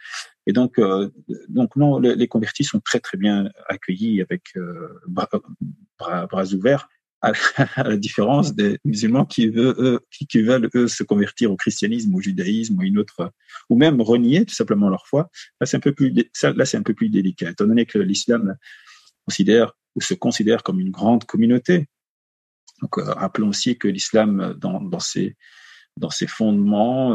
Et 0.47 0.53
donc, 0.53 0.79
euh, 0.79 1.09
donc 1.49 1.75
non, 1.77 1.99
les, 1.99 2.29
convertis 2.29 2.65
sont 2.65 2.81
très 2.81 3.01
très 3.01 3.17
bien 3.17 3.49
accueillis 3.67 4.21
avec 4.21 4.43
euh, 4.57 5.01
bras, 5.07 5.31
ouverts, 6.53 6.91
à, 7.77 7.83
la 7.85 7.97
différence 7.97 8.55
des 8.55 8.79
musulmans 8.85 9.25
qui, 9.25 9.49
veulent, 9.49 9.75
eux, 9.79 10.01
qui, 10.11 10.43
veulent 10.43 10.69
eux 10.75 10.89
se 10.89 11.05
convertir 11.05 11.53
au 11.53 11.57
christianisme, 11.57 12.15
au 12.15 12.21
judaïsme 12.21 12.79
ou 12.79 12.83
une 12.83 12.99
autre, 12.99 13.33
ou 13.71 13.77
même 13.77 14.01
renier 14.01 14.45
tout 14.45 14.55
simplement 14.55 14.89
leur 14.89 15.07
foi. 15.07 15.31
Là, 15.61 15.67
c'est 15.67 15.77
un 15.77 15.81
peu 15.81 15.93
plus, 15.93 16.13
là, 16.43 16.65
c'est 16.65 16.77
un 16.77 16.83
peu 16.83 16.95
plus 16.95 17.11
délicat, 17.11 17.51
étant 17.51 17.67
donné 17.67 17.87
que 17.87 17.99
l'islam 17.99 18.57
considère 19.25 19.73
ou 19.95 20.01
se 20.01 20.15
considère 20.15 20.63
comme 20.63 20.81
une 20.81 20.91
grande 20.91 21.25
communauté. 21.25 21.87
Donc, 22.81 22.99
euh, 22.99 23.13
rappelons 23.13 23.51
aussi 23.51 23.79
que 23.79 23.87
l'islam, 23.87 24.55
dans, 24.59 24.81
dans 24.81 25.01
ses 25.01 25.37
dans 25.99 26.09
ses 26.09 26.27
fondements, 26.27 27.15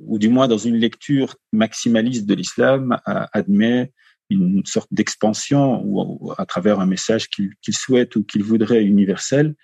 ou 0.00 0.18
du 0.18 0.28
moins 0.28 0.48
dans 0.48 0.58
une 0.58 0.74
lecture 0.74 1.36
maximaliste 1.52 2.26
de 2.26 2.34
l'islam, 2.34 2.98
admet 3.04 3.92
une 4.30 4.64
sorte 4.64 4.88
d'expansion 4.92 5.82
ou, 5.84 6.32
à 6.36 6.46
travers 6.46 6.80
un 6.80 6.86
message 6.86 7.28
qu'il 7.28 7.74
souhaite 7.74 8.16
ou 8.16 8.24
qu'il 8.24 8.42
voudrait 8.42 8.84
universel. 8.84 9.54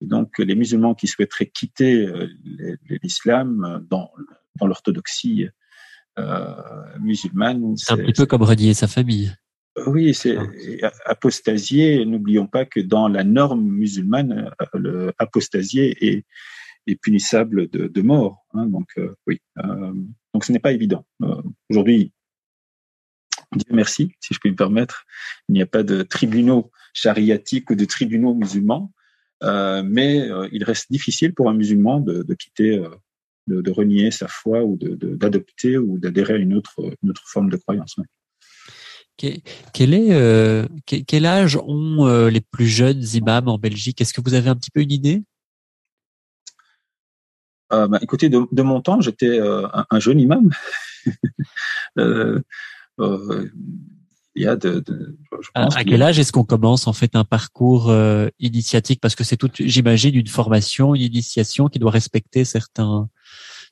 Et 0.00 0.06
donc, 0.06 0.38
les 0.38 0.54
musulmans 0.54 0.94
qui 0.94 1.06
souhaiteraient 1.06 1.50
quitter 1.50 2.08
l'islam 3.02 3.84
dans, 3.88 4.10
dans 4.56 4.66
l'orthodoxie 4.66 5.48
euh, 6.18 6.54
musulmane. 7.00 7.76
C'est 7.76 7.92
un 7.92 7.96
petit 7.96 8.12
peu 8.12 8.26
comme 8.26 8.42
renier 8.42 8.74
sa 8.74 8.86
famille. 8.86 9.34
Oui, 9.86 10.12
c'est 10.12 10.36
ah. 10.82 10.92
apostasier. 11.06 12.04
N'oublions 12.04 12.46
pas 12.46 12.66
que 12.66 12.80
dans 12.80 13.08
la 13.08 13.24
norme 13.24 13.62
musulmane, 13.62 14.52
euh, 14.60 14.66
le 14.74 15.12
apostasier 15.18 15.96
est, 16.06 16.26
est 16.86 16.96
punissable 16.96 17.70
de, 17.70 17.88
de 17.88 18.02
mort. 18.02 18.44
Hein, 18.52 18.66
donc 18.66 18.88
euh, 18.98 19.14
oui, 19.26 19.40
euh, 19.64 19.92
donc 20.34 20.44
ce 20.44 20.52
n'est 20.52 20.58
pas 20.58 20.72
évident. 20.72 21.06
Euh, 21.22 21.40
Aujourd'hui, 21.70 22.12
Dieu 23.56 23.74
merci, 23.74 24.12
si 24.20 24.34
je 24.34 24.38
peux 24.40 24.50
me 24.50 24.56
permettre, 24.56 25.04
il 25.48 25.54
n'y 25.54 25.62
a 25.62 25.66
pas 25.66 25.82
de 25.82 26.02
tribunaux 26.02 26.70
chariatiques 26.94 27.70
ou 27.70 27.74
de 27.74 27.84
tribunaux 27.84 28.34
musulmans, 28.34 28.92
euh, 29.42 29.82
mais 29.84 30.28
il 30.52 30.64
reste 30.64 30.90
difficile 30.90 31.34
pour 31.34 31.48
un 31.48 31.54
musulman 31.54 32.00
de, 32.00 32.22
de 32.22 32.34
quitter 32.34 32.82
de, 33.46 33.60
de, 33.60 33.70
renier 33.70 34.10
sa 34.10 34.28
foi 34.28 34.62
ou 34.62 34.78
d'adopter 34.78 35.78
ou 35.78 35.98
d'adhérer 35.98 36.34
à 36.34 36.36
une 36.36 36.54
autre, 36.54 36.76
une 37.02 37.10
autre 37.10 37.24
forme 37.26 37.50
de 37.50 37.56
croyance. 37.56 37.96
Quel, 39.16 39.94
est, 39.94 40.12
euh, 40.12 40.66
quel 40.84 41.26
âge 41.26 41.56
ont 41.56 42.06
euh, 42.06 42.28
les 42.28 42.40
plus 42.40 42.66
jeunes 42.66 43.04
imams 43.14 43.48
en 43.48 43.58
Belgique? 43.58 44.00
Est-ce 44.00 44.12
que 44.12 44.20
vous 44.20 44.34
avez 44.34 44.48
un 44.48 44.56
petit 44.56 44.70
peu 44.70 44.80
une 44.80 44.90
idée? 44.90 45.22
Euh, 47.72 47.86
bah, 47.86 47.98
Écoutez, 48.02 48.28
de, 48.28 48.40
de, 48.50 48.62
mon 48.62 48.80
temps, 48.80 49.00
j'étais 49.00 49.38
euh, 49.38 49.66
un, 49.72 49.86
un, 49.90 50.00
jeune 50.00 50.18
imam. 50.20 50.50
euh, 53.00 53.48
il 54.34 54.42
y 54.42 54.46
a 54.46 54.56
de, 54.56 54.80
de 54.80 55.18
je 55.40 55.48
pense 55.54 55.76
à, 55.76 55.84
quel 55.84 56.02
âge 56.02 56.18
est-ce 56.18 56.32
qu'on 56.32 56.44
commence 56.44 56.86
en 56.86 56.92
fait 56.92 57.16
un 57.16 57.24
parcours 57.24 57.94
initiatique? 58.38 59.00
Parce 59.00 59.14
que 59.14 59.24
c'est 59.24 59.36
tout, 59.36 59.50
j'imagine, 59.58 60.14
une 60.14 60.26
formation, 60.26 60.94
une 60.94 61.02
initiation 61.02 61.68
qui 61.68 61.78
doit 61.78 61.90
respecter 61.90 62.44
certains 62.44 63.08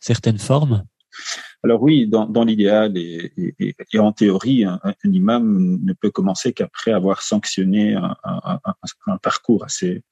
certaines 0.01 0.39
formes. 0.39 0.85
Alors 1.62 1.83
oui, 1.83 2.07
dans, 2.07 2.27
dans 2.27 2.45
l'idéal 2.45 2.97
et, 2.97 3.33
et, 3.37 3.75
et, 3.93 3.99
en 3.99 4.12
théorie, 4.12 4.64
un, 4.64 4.81
un, 4.83 4.95
imam 5.05 5.79
ne 5.83 5.93
peut 5.93 6.11
commencer 6.11 6.53
qu'après 6.53 6.93
avoir 6.93 7.23
sanctionné 7.23 7.95
un, 7.95 8.16
un, 8.25 8.61
un, 9.07 9.18
parcours 9.18 9.64
assez 9.64 10.03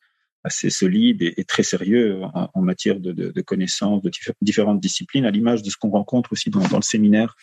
assez 0.44 0.70
solide 0.70 1.22
et, 1.22 1.44
très 1.44 1.62
sérieux 1.62 2.22
en, 2.22 2.48
en 2.52 2.62
matière 2.62 3.00
de, 3.00 3.12
de, 3.12 3.30
de, 3.30 3.40
connaissances 3.40 4.02
de 4.02 4.10
différentes 4.40 4.80
disciplines, 4.80 5.24
à 5.24 5.30
l'image 5.30 5.62
de 5.62 5.70
ce 5.70 5.76
qu'on 5.76 5.90
rencontre 5.90 6.32
aussi 6.32 6.50
dans, 6.50 6.66
dans 6.68 6.76
le 6.76 6.82
séminaire, 6.82 7.34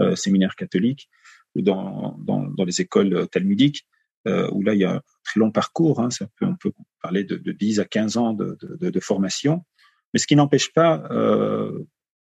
euh, 0.00 0.16
séminaire 0.16 0.56
catholique 0.56 1.08
ou 1.54 1.62
dans, 1.62 2.16
dans, 2.18 2.44
dans 2.44 2.64
les 2.64 2.80
écoles 2.80 3.28
talmudiques, 3.28 3.86
euh, 4.26 4.48
où 4.52 4.62
là 4.62 4.74
il 4.74 4.80
y 4.80 4.84
a 4.84 4.94
un 4.94 5.00
très 5.24 5.40
long 5.40 5.50
parcours. 5.50 6.00
Hein, 6.00 6.10
ça 6.10 6.26
peut, 6.38 6.46
on 6.46 6.56
peut 6.56 6.72
parler 7.02 7.24
de, 7.24 7.36
de 7.36 7.52
10 7.52 7.80
à 7.80 7.84
15 7.84 8.16
ans 8.16 8.32
de, 8.32 8.56
de, 8.60 9.00
formation, 9.00 9.64
mais 10.12 10.20
ce 10.20 10.26
qui 10.26 10.36
n'empêche 10.36 10.72
pas 10.72 11.04
euh, 11.10 11.84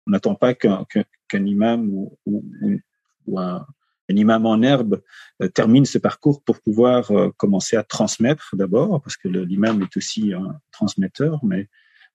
on 0.06 0.12
n'attend 0.12 0.34
pas 0.34 0.54
qu'un 0.54 0.84
qu 0.88 1.02
qu 1.28 1.36
imam 1.36 1.88
ou, 1.90 2.18
ou, 2.26 3.38
un, 3.38 3.66
un, 4.08 4.16
imam 4.16 4.46
en 4.46 4.62
herbe 4.62 5.02
euh, 5.42 5.48
termine 5.48 5.84
ce 5.84 5.98
parcours 5.98 6.42
pour 6.42 6.60
pouvoir 6.60 7.10
euh, 7.10 7.30
commencer 7.36 7.76
à 7.76 7.84
transmettre 7.84 8.56
d'abord, 8.56 9.00
parce 9.02 9.16
que 9.16 9.28
l'imam 9.28 9.82
est 9.82 9.96
aussi 9.96 10.32
un 10.32 10.58
transmetteur, 10.72 11.44
mais 11.44 11.68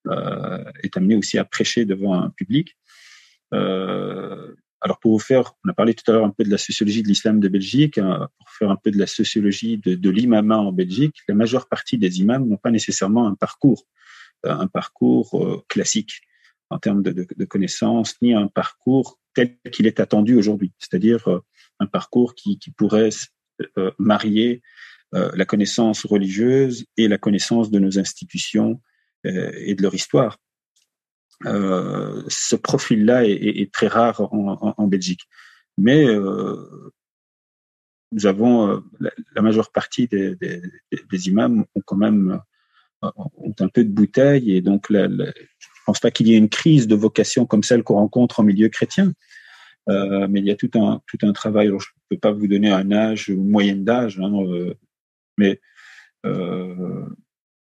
euh, 0.07 0.63
est 0.83 0.97
amené 0.97 1.15
aussi 1.15 1.37
à 1.37 1.45
prêcher 1.45 1.85
devant 1.85 2.13
un 2.13 2.29
public. 2.29 2.77
Euh, 4.81 4.85
alors 4.85 4.99
pour 4.99 5.13
vous 5.13 5.19
faire, 5.19 5.53
on 5.65 5.69
a 5.69 5.73
parlé 5.73 5.93
tout 5.93 6.09
à 6.09 6.13
l'heure 6.13 6.25
un 6.25 6.31
peu 6.31 6.43
de 6.43 6.51
la 6.51 6.57
sociologie 6.57 7.03
de 7.03 7.07
l'islam 7.07 7.39
de 7.39 7.47
Belgique, 7.47 7.97
hein, 7.97 8.29
pour 8.37 8.49
faire 8.49 8.69
un 8.69 8.75
peu 8.75 8.91
de 8.91 8.97
la 8.97 9.07
sociologie 9.07 9.77
de, 9.77 10.09
l'imama 10.09 10.57
en 10.57 10.71
Belgique, 10.71 11.17
la 11.27 11.35
majeure 11.35 11.67
partie 11.67 11.97
des 11.97 12.19
imams 12.19 12.47
n'ont 12.47 12.57
pas 12.57 12.71
nécessairement 12.71 13.27
un 13.27 13.35
parcours, 13.35 13.85
un 14.43 14.67
parcours 14.67 15.41
euh, 15.41 15.63
classique 15.67 16.21
en 16.69 16.79
termes 16.79 17.03
de, 17.03 17.45
connaissances, 17.45 18.15
ni 18.21 18.33
un 18.33 18.47
parcours 18.47 19.19
tel 19.33 19.57
qu'il 19.71 19.85
est 19.85 19.99
attendu 19.99 20.35
aujourd'hui, 20.35 20.71
c'est-à-dire 20.79 21.27
euh, 21.27 21.39
un 21.79 21.85
parcours 21.85 22.35
qui, 22.35 22.57
pourrait 22.77 23.09
euh, 23.77 23.91
marier 23.99 24.61
euh, 25.13 25.31
la 25.35 25.45
connaissance 25.45 26.05
religieuse 26.05 26.85
et 26.97 27.07
la 27.07 27.17
connaissance 27.17 27.71
de 27.71 27.79
nos 27.79 27.99
institutions 27.99 28.81
euh, 29.25 29.51
et 29.55 29.75
de 29.75 29.81
leur 29.81 29.93
histoire. 29.93 30.39
Euh, 31.45 32.23
ce 32.29 32.55
profil-là 32.55 33.25
est, 33.25 33.31
est, 33.31 33.61
est, 33.61 33.73
très 33.73 33.87
rare 33.87 34.21
en, 34.21 34.57
en, 34.61 34.73
en 34.77 34.87
Belgique, 34.87 35.27
mais 35.77 36.05
nous 38.11 38.25
avons 38.25 38.81
la, 38.99 39.11
la, 39.35 39.41
majeure 39.41 39.71
partie 39.71 40.07
des, 40.07 40.35
des, 40.35 40.61
des, 41.11 41.27
imams 41.27 41.65
ont 41.75 41.81
quand 41.85 41.97
même 41.97 42.39
ont 43.01 43.55
un 43.59 43.67
peu 43.67 43.83
de 43.83 43.89
bouteille 43.89 44.55
et 44.55 44.61
donc 44.61 44.89
la, 44.89 45.09
la, 45.09 45.25
je 45.25 45.67
pense 45.85 45.99
pas 45.99 46.09
qu'il 46.09 46.27
y 46.27 46.33
ait 46.33 46.37
une 46.37 46.49
crise 46.49 46.87
de 46.87 46.95
vocation 46.95 47.45
comme 47.45 47.61
celle 47.61 47.83
qu'on 47.83 47.95
rencontre 47.95 48.39
en 48.39 48.43
milieu 48.43 48.69
chrétien, 48.69 49.13
euh, 49.87 50.27
mais 50.27 50.39
il 50.39 50.45
y 50.47 50.51
a 50.51 50.55
tout 50.55 50.71
un 50.73 51.01
tout 51.07 51.19
un 51.21 51.31
travail. 51.31 51.67
Alors, 51.67 51.79
je 51.79 51.89
ne 51.89 52.15
peux 52.15 52.19
pas 52.19 52.31
vous 52.31 52.47
donner 52.47 52.71
un 52.71 52.91
âge 52.91 53.29
ou 53.29 53.43
moyenne 53.43 53.83
d'âge, 53.83 54.19
hein, 54.19 54.33
euh, 54.33 54.73
mais 55.37 55.61
euh, 56.25 57.05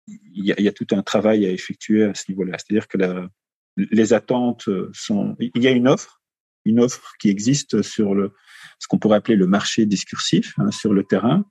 il, 0.07 0.45
y 0.45 0.53
a, 0.53 0.57
il, 0.59 0.65
y 0.65 0.69
a, 0.69 0.73
tout 0.73 0.87
un 0.93 1.03
travail 1.03 1.47
à 1.47 1.51
effectuer 1.51 2.05
à 2.05 2.15
ce 2.15 2.31
niveau-là. 2.31 2.59
C'est-à-dire 2.59 2.87
que 2.87 2.99
la, 2.99 3.29
les 3.77 4.13
attentes 4.13 4.69
sont. 4.93 5.37
Il 5.39 5.63
y 5.63 5.67
a 5.67 5.71
une 5.71 5.89
offre, 5.89 6.23
une 6.65 6.81
offre 6.81 7.13
qui 7.19 7.29
existe 7.31 7.83
sur 7.83 8.15
le 8.15 8.33
ce 8.79 8.89
qu'on 8.89 8.99
pourrait 8.99 9.19
appeler 9.19 9.37
le 9.37 9.47
marché 9.47 9.87
discursif 9.87 10.55
hein, 10.59 10.71
sur 10.71 10.93
le 10.93 11.05
terrain, 11.05 11.45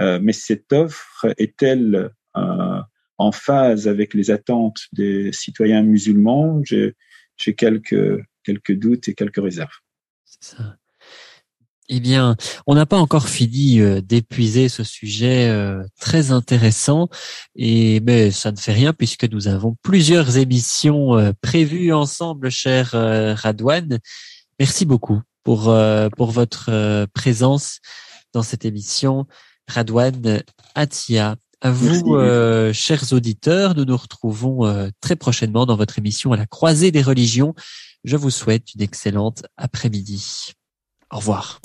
euh, 0.00 0.18
mais 0.22 0.32
cette 0.32 0.72
offre 0.72 1.26
est-elle 1.38 2.10
euh, 2.36 2.80
en 3.16 3.32
phase 3.32 3.88
avec 3.88 4.12
les 4.12 4.30
attentes 4.30 4.80
des 4.92 5.32
citoyens 5.32 5.82
musulmans, 5.82 6.60
j'ai 6.64 7.54
quelques, 7.54 8.22
quelques 8.42 8.74
doutes 8.74 9.08
et 9.08 9.14
quelques 9.14 9.42
réserves. 9.42 9.78
C'est 10.24 10.56
ça. 10.56 10.76
Eh 11.88 12.00
bien, 12.00 12.36
on 12.66 12.74
n'a 12.74 12.86
pas 12.86 12.96
encore 12.96 13.28
fini 13.28 13.80
euh, 13.80 14.00
d'épuiser 14.00 14.68
ce 14.68 14.84
sujet 14.84 15.48
euh, 15.48 15.82
très 16.00 16.30
intéressant, 16.30 17.08
et 17.56 18.00
mais 18.00 18.30
ça 18.30 18.52
ne 18.52 18.56
fait 18.56 18.72
rien 18.72 18.92
puisque 18.92 19.30
nous 19.30 19.48
avons 19.48 19.76
plusieurs 19.82 20.38
émissions 20.38 21.18
euh, 21.18 21.32
prévues 21.42 21.92
ensemble, 21.92 22.50
cher 22.50 22.90
Radouane. 23.36 23.98
Merci 24.58 24.86
beaucoup 24.86 25.20
pour 25.42 25.74
pour 26.16 26.30
votre 26.30 27.06
présence 27.12 27.80
dans 28.32 28.42
cette 28.42 28.64
émission, 28.64 29.26
Radouane 29.68 30.42
Atia. 30.74 31.36
À 31.64 31.70
vous, 31.70 32.14
euh, 32.16 32.74
chers 32.74 33.14
auditeurs, 33.14 33.74
nous 33.74 33.86
nous 33.86 33.96
retrouvons 33.96 34.66
euh, 34.66 34.90
très 35.00 35.16
prochainement 35.16 35.64
dans 35.64 35.76
votre 35.76 35.98
émission 35.98 36.32
à 36.32 36.36
la 36.36 36.44
croisée 36.44 36.90
des 36.90 37.00
religions. 37.00 37.54
Je 38.04 38.18
vous 38.18 38.28
souhaite 38.28 38.74
une 38.74 38.82
excellente 38.82 39.46
après-midi. 39.56 40.52
Au 41.14 41.18
revoir. 41.18 41.60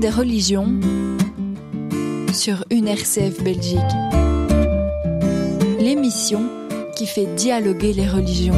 Des 0.00 0.08
religions 0.08 0.80
sur 2.32 2.64
une 2.70 2.88
RCF 2.88 3.42
Belgique. 3.42 3.78
L'émission 5.78 6.42
qui 6.96 7.06
fait 7.06 7.26
dialoguer 7.36 7.92
les 7.92 8.08
religions. 8.08 8.54